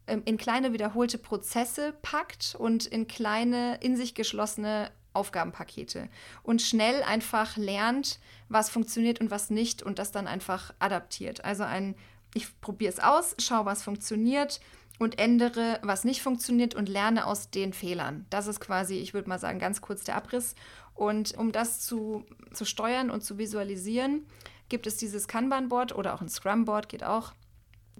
ähm, 0.06 0.22
in 0.24 0.38
kleine 0.38 0.72
wiederholte 0.72 1.18
Prozesse 1.18 1.94
packt 2.02 2.56
und 2.58 2.86
in 2.86 3.06
kleine, 3.06 3.78
in 3.82 3.96
sich 3.96 4.14
geschlossene 4.14 4.90
Aufgabenpakete 5.12 6.08
und 6.42 6.62
schnell 6.62 7.02
einfach 7.02 7.56
lernt, 7.56 8.18
was 8.48 8.70
funktioniert 8.70 9.20
und 9.20 9.30
was 9.30 9.50
nicht 9.50 9.82
und 9.82 9.98
das 9.98 10.12
dann 10.12 10.26
einfach 10.26 10.72
adaptiert. 10.78 11.44
Also 11.44 11.64
ein 11.64 11.94
ich 12.34 12.60
probiere 12.60 12.92
es 12.92 13.00
aus, 13.00 13.34
schaue, 13.38 13.66
was 13.66 13.82
funktioniert 13.82 14.60
und 14.98 15.18
ändere, 15.18 15.78
was 15.82 16.04
nicht 16.04 16.22
funktioniert 16.22 16.74
und 16.74 16.88
lerne 16.88 17.26
aus 17.26 17.50
den 17.50 17.72
Fehlern. 17.72 18.26
Das 18.30 18.46
ist 18.46 18.60
quasi, 18.60 18.96
ich 18.96 19.14
würde 19.14 19.28
mal 19.28 19.38
sagen, 19.38 19.58
ganz 19.58 19.80
kurz 19.80 20.04
der 20.04 20.16
Abriss. 20.16 20.54
Und 20.94 21.36
um 21.38 21.52
das 21.52 21.80
zu, 21.80 22.24
zu 22.52 22.64
steuern 22.64 23.10
und 23.10 23.22
zu 23.22 23.38
visualisieren, 23.38 24.26
gibt 24.68 24.86
es 24.86 24.96
dieses 24.96 25.28
Kanban-Board 25.28 25.94
oder 25.94 26.14
auch 26.14 26.20
ein 26.20 26.28
Scrum-Board, 26.28 26.88
geht 26.88 27.04
auch. 27.04 27.32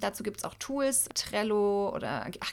Dazu 0.00 0.22
gibt 0.22 0.38
es 0.38 0.44
auch 0.44 0.54
Tools, 0.54 1.08
Trello 1.14 1.92
oder 1.94 2.26
ach, 2.40 2.52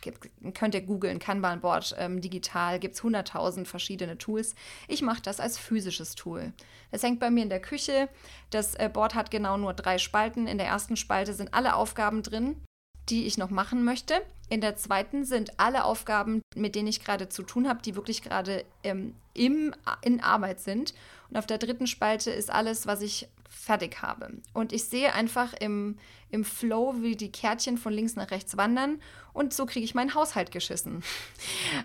könnt 0.53 0.75
ihr 0.75 0.81
googeln, 0.81 1.19
Kanban-Board 1.19 1.95
ähm, 1.97 2.21
digital, 2.21 2.79
gibt 2.79 2.95
es 2.95 3.01
100.000 3.01 3.65
verschiedene 3.65 4.17
Tools. 4.17 4.55
Ich 4.87 5.01
mache 5.01 5.21
das 5.21 5.39
als 5.39 5.57
physisches 5.57 6.15
Tool. 6.15 6.53
Das 6.91 7.03
hängt 7.03 7.19
bei 7.19 7.29
mir 7.29 7.43
in 7.43 7.49
der 7.49 7.61
Küche. 7.61 8.09
Das 8.49 8.75
äh, 8.75 8.89
Board 8.91 9.15
hat 9.15 9.31
genau 9.31 9.57
nur 9.57 9.73
drei 9.73 9.97
Spalten. 9.97 10.47
In 10.47 10.57
der 10.57 10.67
ersten 10.67 10.97
Spalte 10.97 11.33
sind 11.33 11.53
alle 11.53 11.75
Aufgaben 11.75 12.23
drin, 12.23 12.61
die 13.09 13.25
ich 13.25 13.37
noch 13.37 13.49
machen 13.49 13.83
möchte. 13.83 14.21
In 14.49 14.61
der 14.61 14.75
zweiten 14.75 15.25
sind 15.25 15.59
alle 15.59 15.85
Aufgaben, 15.85 16.41
mit 16.55 16.75
denen 16.75 16.87
ich 16.87 17.03
gerade 17.03 17.29
zu 17.29 17.43
tun 17.43 17.67
habe, 17.67 17.81
die 17.81 17.95
wirklich 17.95 18.21
gerade 18.21 18.63
ähm, 18.83 19.15
in 19.33 19.73
Arbeit 20.21 20.59
sind. 20.59 20.93
Und 21.29 21.37
auf 21.37 21.47
der 21.47 21.57
dritten 21.57 21.87
Spalte 21.87 22.31
ist 22.31 22.51
alles, 22.51 22.87
was 22.87 23.01
ich 23.01 23.27
fertig 23.49 24.01
habe. 24.01 24.29
Und 24.53 24.73
ich 24.73 24.85
sehe 24.85 25.13
einfach 25.13 25.53
im, 25.53 25.97
im 26.29 26.43
Flow, 26.43 26.95
wie 26.99 27.15
die 27.15 27.31
Kärtchen 27.31 27.77
von 27.77 27.93
links 27.93 28.15
nach 28.15 28.31
rechts 28.31 28.57
wandern 28.57 28.99
und 29.33 29.53
so 29.53 29.65
kriege 29.65 29.83
ich 29.83 29.95
meinen 29.95 30.15
Haushalt 30.15 30.51
geschissen. 30.51 31.03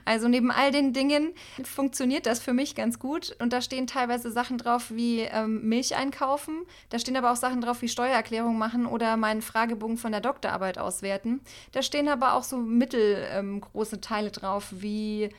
Also 0.04 0.28
neben 0.28 0.50
all 0.50 0.72
den 0.72 0.92
Dingen 0.92 1.34
funktioniert 1.62 2.26
das 2.26 2.40
für 2.40 2.52
mich 2.52 2.74
ganz 2.74 2.98
gut 2.98 3.34
und 3.38 3.52
da 3.52 3.60
stehen 3.60 3.86
teilweise 3.86 4.30
Sachen 4.30 4.58
drauf 4.58 4.90
wie 4.90 5.20
ähm, 5.20 5.68
Milch 5.68 5.96
einkaufen, 5.96 6.64
da 6.88 6.98
stehen 6.98 7.16
aber 7.16 7.32
auch 7.32 7.36
Sachen 7.36 7.60
drauf 7.60 7.82
wie 7.82 7.88
Steuererklärung 7.88 8.58
machen 8.58 8.86
oder 8.86 9.16
meinen 9.16 9.42
Fragebogen 9.42 9.98
von 9.98 10.12
der 10.12 10.20
Doktorarbeit 10.20 10.78
auswerten. 10.78 11.40
Da 11.72 11.82
stehen 11.82 12.08
aber 12.08 12.34
auch 12.34 12.44
so 12.44 12.56
mittelgroße 12.56 13.96
ähm, 13.96 14.00
Teile 14.00 14.30
drauf 14.30 14.68
wie 14.70 15.30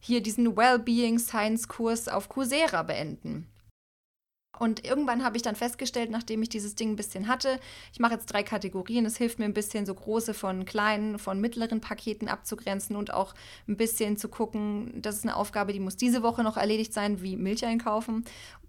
hier 0.00 0.22
diesen 0.22 0.56
Wellbeing 0.56 1.18
Science 1.18 1.68
Kurs 1.68 2.08
auf 2.08 2.28
Coursera 2.28 2.82
beenden. 2.82 3.46
Und 4.58 4.84
irgendwann 4.84 5.24
habe 5.24 5.38
ich 5.38 5.42
dann 5.42 5.56
festgestellt, 5.56 6.10
nachdem 6.10 6.42
ich 6.42 6.50
dieses 6.50 6.74
Ding 6.74 6.90
ein 6.90 6.96
bisschen 6.96 7.28
hatte, 7.28 7.58
ich 7.94 7.98
mache 7.98 8.12
jetzt 8.12 8.26
drei 8.26 8.42
Kategorien. 8.42 9.06
Es 9.06 9.16
hilft 9.16 9.38
mir 9.38 9.46
ein 9.46 9.54
bisschen, 9.54 9.86
so 9.86 9.94
große 9.94 10.34
von 10.34 10.66
kleinen, 10.66 11.18
von 11.18 11.40
mittleren 11.40 11.80
Paketen 11.80 12.28
abzugrenzen 12.28 12.94
und 12.94 13.14
auch 13.14 13.34
ein 13.68 13.78
bisschen 13.78 14.18
zu 14.18 14.28
gucken, 14.28 15.00
das 15.00 15.16
ist 15.16 15.24
eine 15.24 15.36
Aufgabe, 15.36 15.72
die 15.72 15.80
muss 15.80 15.96
diese 15.96 16.22
Woche 16.22 16.42
noch 16.42 16.58
erledigt 16.58 16.92
sein, 16.92 17.22
wie 17.22 17.36
Milch 17.36 17.64
einkaufen 17.64 18.26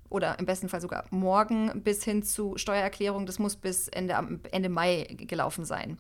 oder 0.10 0.40
im 0.40 0.46
besten 0.46 0.70
Fall 0.70 0.80
sogar 0.80 1.06
morgen 1.10 1.84
bis 1.84 2.06
hin 2.06 2.24
zu 2.24 2.58
Steuererklärung. 2.58 3.26
Das 3.26 3.38
muss 3.38 3.58
bis 3.58 3.90
Ende, 3.90 4.40
Ende 4.52 4.70
Mai 4.70 5.08
gelaufen 5.18 5.66
sein. 5.66 5.98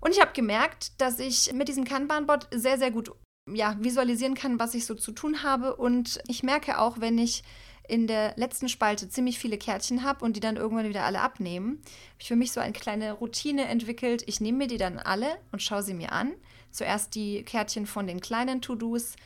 Und 0.00 0.12
ich 0.12 0.20
habe 0.20 0.32
gemerkt, 0.32 1.00
dass 1.00 1.18
ich 1.18 1.52
mit 1.52 1.66
diesem 1.66 1.84
Kanban-Bot 1.84 2.46
sehr, 2.52 2.78
sehr 2.78 2.92
gut 2.92 3.10
ja, 3.46 3.76
visualisieren 3.80 4.34
kann, 4.34 4.58
was 4.58 4.74
ich 4.74 4.86
so 4.86 4.94
zu 4.94 5.12
tun 5.12 5.42
habe. 5.42 5.76
Und 5.76 6.20
ich 6.28 6.42
merke 6.42 6.78
auch, 6.78 7.00
wenn 7.00 7.18
ich 7.18 7.42
in 7.88 8.06
der 8.06 8.34
letzten 8.36 8.68
Spalte 8.68 9.08
ziemlich 9.08 9.38
viele 9.38 9.58
Kärtchen 9.58 10.04
habe 10.04 10.24
und 10.24 10.36
die 10.36 10.40
dann 10.40 10.56
irgendwann 10.56 10.88
wieder 10.88 11.04
alle 11.04 11.20
abnehmen, 11.20 11.80
habe 11.82 12.20
ich 12.20 12.28
für 12.28 12.36
mich 12.36 12.52
so 12.52 12.60
eine 12.60 12.72
kleine 12.72 13.12
Routine 13.12 13.66
entwickelt. 13.66 14.22
Ich 14.26 14.40
nehme 14.40 14.58
mir 14.58 14.66
die 14.68 14.76
dann 14.76 14.98
alle 14.98 15.38
und 15.50 15.60
schaue 15.60 15.82
sie 15.82 15.94
mir 15.94 16.12
an. 16.12 16.32
Zuerst 16.70 17.16
die 17.16 17.42
Kärtchen 17.42 17.86
von 17.86 18.06
den 18.06 18.20
kleinen 18.20 18.62
To-Dos 18.62 19.16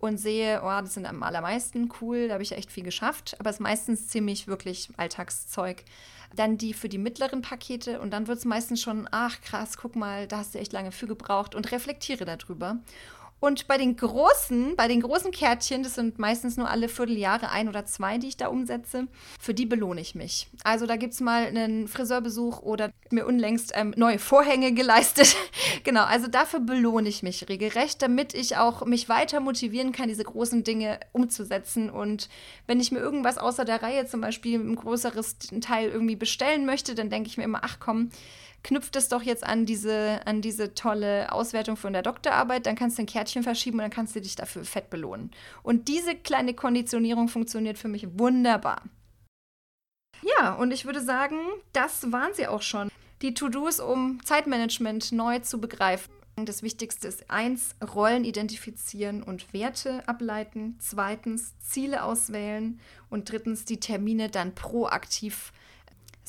und 0.00 0.18
sehe, 0.18 0.60
oh, 0.62 0.80
das 0.80 0.94
sind 0.94 1.06
am 1.06 1.22
allermeisten 1.22 1.90
cool, 2.00 2.28
da 2.28 2.34
habe 2.34 2.42
ich 2.42 2.52
echt 2.52 2.72
viel 2.72 2.84
geschafft, 2.84 3.36
aber 3.38 3.50
es 3.50 3.56
ist 3.56 3.60
meistens 3.60 4.08
ziemlich 4.08 4.46
wirklich 4.46 4.90
Alltagszeug. 4.96 5.84
Dann 6.34 6.58
die 6.58 6.74
für 6.74 6.88
die 6.88 6.98
mittleren 6.98 7.42
Pakete 7.42 8.00
und 8.00 8.10
dann 8.12 8.26
wird 8.26 8.38
es 8.38 8.44
meistens 8.44 8.80
schon, 8.80 9.08
ach 9.10 9.40
krass, 9.40 9.76
guck 9.76 9.96
mal, 9.96 10.26
da 10.26 10.38
hast 10.38 10.54
du 10.54 10.58
echt 10.58 10.72
lange 10.72 10.92
für 10.92 11.06
gebraucht 11.06 11.54
und 11.54 11.70
reflektiere 11.72 12.24
darüber. 12.24 12.78
Und 13.40 13.66
bei 13.66 13.78
den 13.78 13.96
großen, 13.96 14.76
bei 14.76 14.86
den 14.86 15.00
großen 15.00 15.30
Kärtchen, 15.30 15.82
das 15.82 15.94
sind 15.94 16.18
meistens 16.18 16.58
nur 16.58 16.68
alle 16.68 16.90
Vierteljahre 16.90 17.50
ein 17.50 17.68
oder 17.68 17.86
zwei, 17.86 18.18
die 18.18 18.28
ich 18.28 18.36
da 18.36 18.48
umsetze, 18.48 19.06
für 19.40 19.54
die 19.54 19.64
belohne 19.64 20.02
ich 20.02 20.14
mich. 20.14 20.48
Also 20.62 20.86
da 20.86 20.96
gibt 20.96 21.14
es 21.14 21.20
mal 21.20 21.46
einen 21.46 21.88
Friseurbesuch 21.88 22.60
oder 22.60 22.90
mir 23.10 23.26
unlängst 23.26 23.72
ähm, 23.74 23.94
neue 23.96 24.18
Vorhänge 24.18 24.72
geleistet. 24.74 25.36
genau, 25.84 26.04
also 26.04 26.26
dafür 26.26 26.60
belohne 26.60 27.08
ich 27.08 27.22
mich 27.22 27.48
regelrecht, 27.48 28.02
damit 28.02 28.34
ich 28.34 28.58
auch 28.58 28.84
mich 28.84 29.08
weiter 29.08 29.40
motivieren 29.40 29.92
kann, 29.92 30.08
diese 30.08 30.24
großen 30.24 30.62
Dinge 30.62 31.00
umzusetzen. 31.12 31.88
Und 31.88 32.28
wenn 32.66 32.78
ich 32.78 32.92
mir 32.92 32.98
irgendwas 32.98 33.38
außer 33.38 33.64
der 33.64 33.82
Reihe, 33.82 34.04
zum 34.04 34.20
Beispiel 34.20 34.58
ein 34.58 34.76
größeres 34.76 35.38
Teil 35.62 35.88
irgendwie 35.88 36.16
bestellen 36.16 36.66
möchte, 36.66 36.94
dann 36.94 37.08
denke 37.08 37.28
ich 37.28 37.38
mir 37.38 37.44
immer, 37.44 37.60
ach 37.62 37.78
komm, 37.80 38.10
knüpft 38.62 38.96
es 38.96 39.08
doch 39.08 39.22
jetzt 39.22 39.44
an 39.44 39.66
diese, 39.66 40.20
an 40.26 40.42
diese 40.42 40.74
tolle 40.74 41.32
Auswertung 41.32 41.76
von 41.76 41.92
der 41.92 42.02
Doktorarbeit, 42.02 42.66
dann 42.66 42.76
kannst 42.76 42.98
du 42.98 43.02
ein 43.02 43.06
Kärtchen 43.06 43.42
verschieben 43.42 43.78
und 43.78 43.82
dann 43.82 43.90
kannst 43.90 44.14
du 44.14 44.20
dich 44.20 44.36
dafür 44.36 44.64
fett 44.64 44.90
belohnen. 44.90 45.30
Und 45.62 45.88
diese 45.88 46.14
kleine 46.14 46.54
Konditionierung 46.54 47.28
funktioniert 47.28 47.78
für 47.78 47.88
mich 47.88 48.06
wunderbar. 48.18 48.82
Ja, 50.22 50.54
und 50.54 50.72
ich 50.72 50.84
würde 50.84 51.00
sagen, 51.00 51.38
das 51.72 52.12
waren 52.12 52.34
sie 52.34 52.46
auch 52.46 52.62
schon. 52.62 52.90
Die 53.22 53.34
To-Dos, 53.34 53.80
um 53.80 54.24
Zeitmanagement 54.24 55.12
neu 55.12 55.38
zu 55.40 55.60
begreifen. 55.60 56.12
Das 56.36 56.62
Wichtigste 56.62 57.08
ist 57.08 57.30
eins, 57.30 57.74
Rollen 57.94 58.24
identifizieren 58.24 59.22
und 59.22 59.52
Werte 59.52 60.06
ableiten. 60.08 60.76
Zweitens, 60.78 61.58
Ziele 61.58 62.02
auswählen. 62.02 62.80
Und 63.10 63.30
drittens, 63.30 63.64
die 63.64 63.80
Termine 63.80 64.30
dann 64.30 64.54
proaktiv 64.54 65.52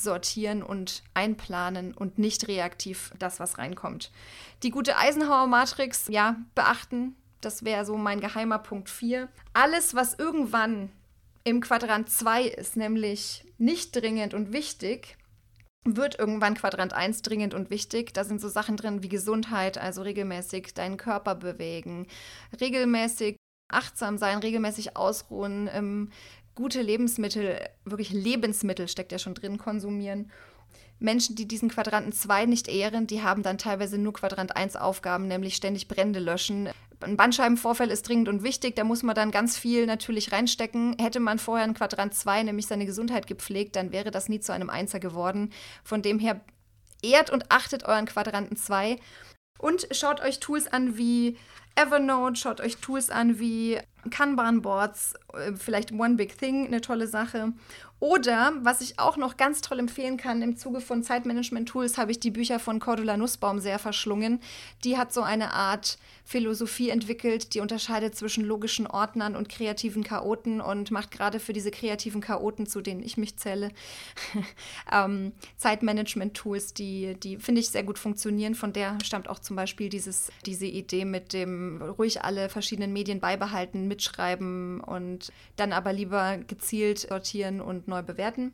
sortieren 0.02 0.64
und 0.64 1.04
einplanen 1.14 1.94
und 1.94 2.18
nicht 2.18 2.48
reaktiv 2.48 3.12
das, 3.20 3.40
was 3.40 3.58
reinkommt. 3.58 4.12
Die 4.64 4.72
gute 4.72 4.98
Eisenhower-Matrix, 4.98 6.08
ja, 6.10 6.38
beachten. 6.56 7.16
Das 7.42 7.64
wäre 7.64 7.86
so 7.86 7.98
mein 7.98 8.20
geheimer 8.20 8.60
Punkt 8.60 8.90
4. 8.90 9.30
Alles, 9.54 9.96
was 9.96 10.18
irgendwann 10.18 10.92
im 11.44 11.62
Quadrant 11.62 12.10
2 12.10 12.44
ist, 12.44 12.78
nämlich 12.78 13.46
nicht 13.58 13.96
dringend 13.96 14.34
und 14.34 14.54
wichtig, 14.54 15.18
wird 15.84 16.20
irgendwann 16.20 16.54
Quadrant 16.54 16.94
1 16.94 17.24
dringend 17.24 17.54
und 17.54 17.70
wichtig. 17.72 18.14
Da 18.14 18.24
sind 18.24 18.40
so 18.40 18.50
Sachen 18.50 18.78
drin 18.78 19.02
wie 19.02 19.10
Gesundheit, 19.10 19.78
also 19.78 20.04
regelmäßig 20.04 20.74
deinen 20.74 20.98
Körper 20.98 21.36
bewegen, 21.36 22.08
regelmäßig 22.60 23.38
achtsam 23.72 24.18
sein, 24.18 24.40
regelmäßig 24.40 24.96
ausruhen, 24.98 25.70
ähm, 25.74 26.12
gute 26.56 26.82
Lebensmittel, 26.82 27.60
wirklich 27.86 28.12
Lebensmittel 28.12 28.88
steckt 28.88 29.12
ja 29.12 29.20
schon 29.20 29.34
drin, 29.34 29.58
konsumieren. 29.58 30.32
Menschen, 31.00 31.36
die 31.36 31.48
diesen 31.48 31.70
Quadranten 31.70 32.14
2 32.14 32.46
nicht 32.46 32.68
ehren, 32.68 33.08
die 33.08 33.24
haben 33.24 33.42
dann 33.42 33.58
teilweise 33.58 33.98
nur 33.98 34.14
Quadrant 34.14 34.56
1 34.56 34.76
Aufgaben, 34.76 35.28
nämlich 35.28 35.56
ständig 35.56 35.88
Brände 35.88 36.20
löschen. 36.20 36.70
Ein 37.00 37.18
Bandscheibenvorfall 37.18 37.90
ist 37.90 38.08
dringend 38.08 38.30
und 38.30 38.44
wichtig, 38.44 38.76
da 38.76 38.84
muss 38.84 39.02
man 39.02 39.16
dann 39.16 39.32
ganz 39.32 39.58
viel 39.58 39.88
natürlich 39.88 40.32
reinstecken. 40.32 40.96
Hätte 41.00 41.20
man 41.20 41.40
vorher 41.40 41.66
in 41.66 41.74
Quadrant 41.74 42.14
2, 42.14 42.44
nämlich 42.44 42.68
seine 42.68 42.86
Gesundheit 42.86 43.26
gepflegt, 43.26 43.76
dann 43.76 43.92
wäre 43.92 44.12
das 44.12 44.30
nie 44.30 44.40
zu 44.40 44.54
einem 44.54 44.70
Einser 44.70 45.00
geworden. 45.00 45.52
Von 45.84 46.04
dem 46.04 46.20
her 46.20 46.40
ehrt 47.02 47.32
und 47.32 47.52
achtet 47.52 47.84
euren 47.84 48.06
Quadranten 48.06 48.56
2 48.56 48.98
und 49.62 49.88
schaut 49.92 50.22
euch 50.22 50.40
Tools 50.40 50.68
an 50.68 50.98
wie 50.98 51.38
Evernote, 51.76 52.36
schaut 52.36 52.60
euch 52.60 52.78
Tools 52.78 53.10
an 53.10 53.40
wie 53.40 53.80
Kanban-Boards, 54.10 55.14
äh, 55.34 55.54
vielleicht 55.54 55.92
One 55.92 56.16
Big 56.16 56.38
Thing, 56.38 56.68
eine 56.68 56.82
tolle 56.82 57.08
Sache. 57.08 57.54
Oder, 58.02 58.54
was 58.62 58.82
ich 58.82 58.98
auch 58.98 59.16
noch 59.16 59.38
ganz 59.38 59.62
toll 59.62 59.78
empfehlen 59.78 60.18
kann, 60.18 60.42
im 60.42 60.58
Zuge 60.58 60.82
von 60.82 61.04
Zeitmanagement-Tools 61.04 62.00
habe 62.00 62.10
ich 62.10 62.20
die 62.20 62.32
Bücher 62.32 62.58
von 62.58 62.80
Cordula 62.80 63.16
Nussbaum 63.16 63.60
sehr 63.60 63.78
verschlungen. 63.78 64.42
Die 64.84 64.98
hat 64.98 65.14
so 65.14 65.22
eine 65.22 65.54
Art 65.54 66.00
Philosophie 66.26 66.90
entwickelt, 66.90 67.54
die 67.54 67.60
unterscheidet 67.60 68.16
zwischen 68.16 68.44
logischen 68.44 68.88
Ordnern 68.88 69.36
und 69.36 69.50
kreativen 69.50 70.04
Chaoten 70.04 70.62
und 70.62 70.90
macht 70.90 71.12
gerade 71.12 71.40
für 71.40 71.54
diese 71.54 71.70
kreativen 71.70 72.22
Chaoten, 72.22 72.66
zu 72.66 72.82
denen 72.82 73.04
ich 73.04 73.18
mich 73.18 73.38
zähle, 73.38 73.70
ähm, 74.92 75.34
Zeitmanagement-Tools, 75.58 76.74
die, 76.74 77.14
die 77.22 77.38
finde 77.38 77.62
ich 77.62 77.70
sehr 77.70 77.84
gut 77.84 78.00
funktionieren. 78.00 78.56
Von 78.56 78.74
der 78.74 78.98
stammt 79.04 79.30
auch 79.30 79.38
zum 79.38 79.56
Beispiel 79.56 79.90
dieses, 79.90 80.32
diese 80.48 80.66
Idee 80.66 81.06
mit 81.06 81.34
dem 81.34 81.84
ruhig 81.84 82.24
alle 82.24 82.50
verschiedenen 82.50 82.94
Medien 82.94 83.20
beibehalten, 83.20 83.88
mitschreiben 83.88 84.82
und 84.82 85.32
dann 85.56 85.72
aber 85.72 85.94
lieber 85.94 86.40
gezielt 86.48 87.00
sortieren 87.00 87.62
und 87.62 87.91
neu 87.92 88.02
bewerten. 88.02 88.54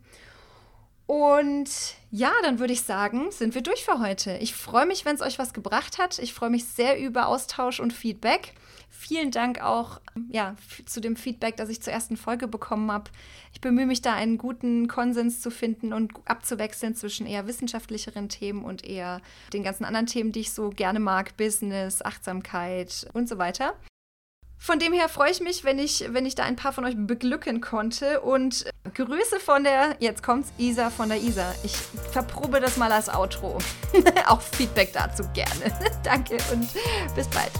Und 1.08 1.70
ja, 2.10 2.30
dann 2.42 2.58
würde 2.58 2.74
ich 2.74 2.82
sagen, 2.82 3.30
sind 3.30 3.54
wir 3.54 3.62
durch 3.62 3.82
für 3.82 3.98
heute. 3.98 4.36
Ich 4.42 4.54
freue 4.54 4.84
mich, 4.84 5.06
wenn 5.06 5.14
es 5.14 5.22
euch 5.22 5.38
was 5.38 5.54
gebracht 5.54 5.96
hat. 5.96 6.18
Ich 6.18 6.34
freue 6.34 6.50
mich 6.50 6.66
sehr 6.66 7.00
über 7.00 7.28
Austausch 7.28 7.80
und 7.80 7.94
Feedback. 7.94 8.52
Vielen 8.90 9.30
Dank 9.30 9.62
auch 9.62 10.02
ja, 10.28 10.54
zu 10.84 11.00
dem 11.00 11.16
Feedback, 11.16 11.56
das 11.56 11.70
ich 11.70 11.80
zur 11.80 11.94
ersten 11.94 12.18
Folge 12.18 12.46
bekommen 12.46 12.92
habe. 12.92 13.10
Ich 13.54 13.62
bemühe 13.62 13.86
mich 13.86 14.02
da, 14.02 14.12
einen 14.12 14.36
guten 14.36 14.86
Konsens 14.86 15.40
zu 15.40 15.50
finden 15.50 15.94
und 15.94 16.12
abzuwechseln 16.26 16.94
zwischen 16.94 17.26
eher 17.26 17.46
wissenschaftlicheren 17.46 18.28
Themen 18.28 18.62
und 18.62 18.84
eher 18.84 19.22
den 19.54 19.62
ganzen 19.62 19.86
anderen 19.86 20.06
Themen, 20.06 20.32
die 20.32 20.40
ich 20.40 20.52
so 20.52 20.68
gerne 20.68 21.00
mag, 21.00 21.38
Business, 21.38 22.02
Achtsamkeit 22.02 23.08
und 23.14 23.30
so 23.30 23.38
weiter. 23.38 23.74
Von 24.58 24.78
dem 24.80 24.92
her 24.92 25.08
freue 25.08 25.30
ich 25.30 25.40
mich, 25.40 25.64
wenn 25.64 25.78
ich, 25.78 26.04
wenn 26.08 26.26
ich 26.26 26.34
da 26.34 26.42
ein 26.42 26.56
paar 26.56 26.72
von 26.72 26.84
euch 26.84 26.94
beglücken 26.96 27.60
konnte. 27.60 28.20
Und 28.20 28.64
Grüße 28.94 29.40
von 29.40 29.64
der, 29.64 29.96
jetzt 30.00 30.22
kommt's, 30.22 30.52
Isa 30.58 30.90
von 30.90 31.08
der 31.08 31.18
Isa. 31.18 31.54
Ich 31.62 31.76
verprobe 32.12 32.60
das 32.60 32.76
mal 32.76 32.90
als 32.90 33.08
Outro. 33.08 33.58
Auch 34.26 34.40
Feedback 34.40 34.92
dazu 34.92 35.22
gerne. 35.32 35.72
Danke 36.02 36.38
und 36.52 36.68
bis 37.14 37.28
bald. 37.28 37.52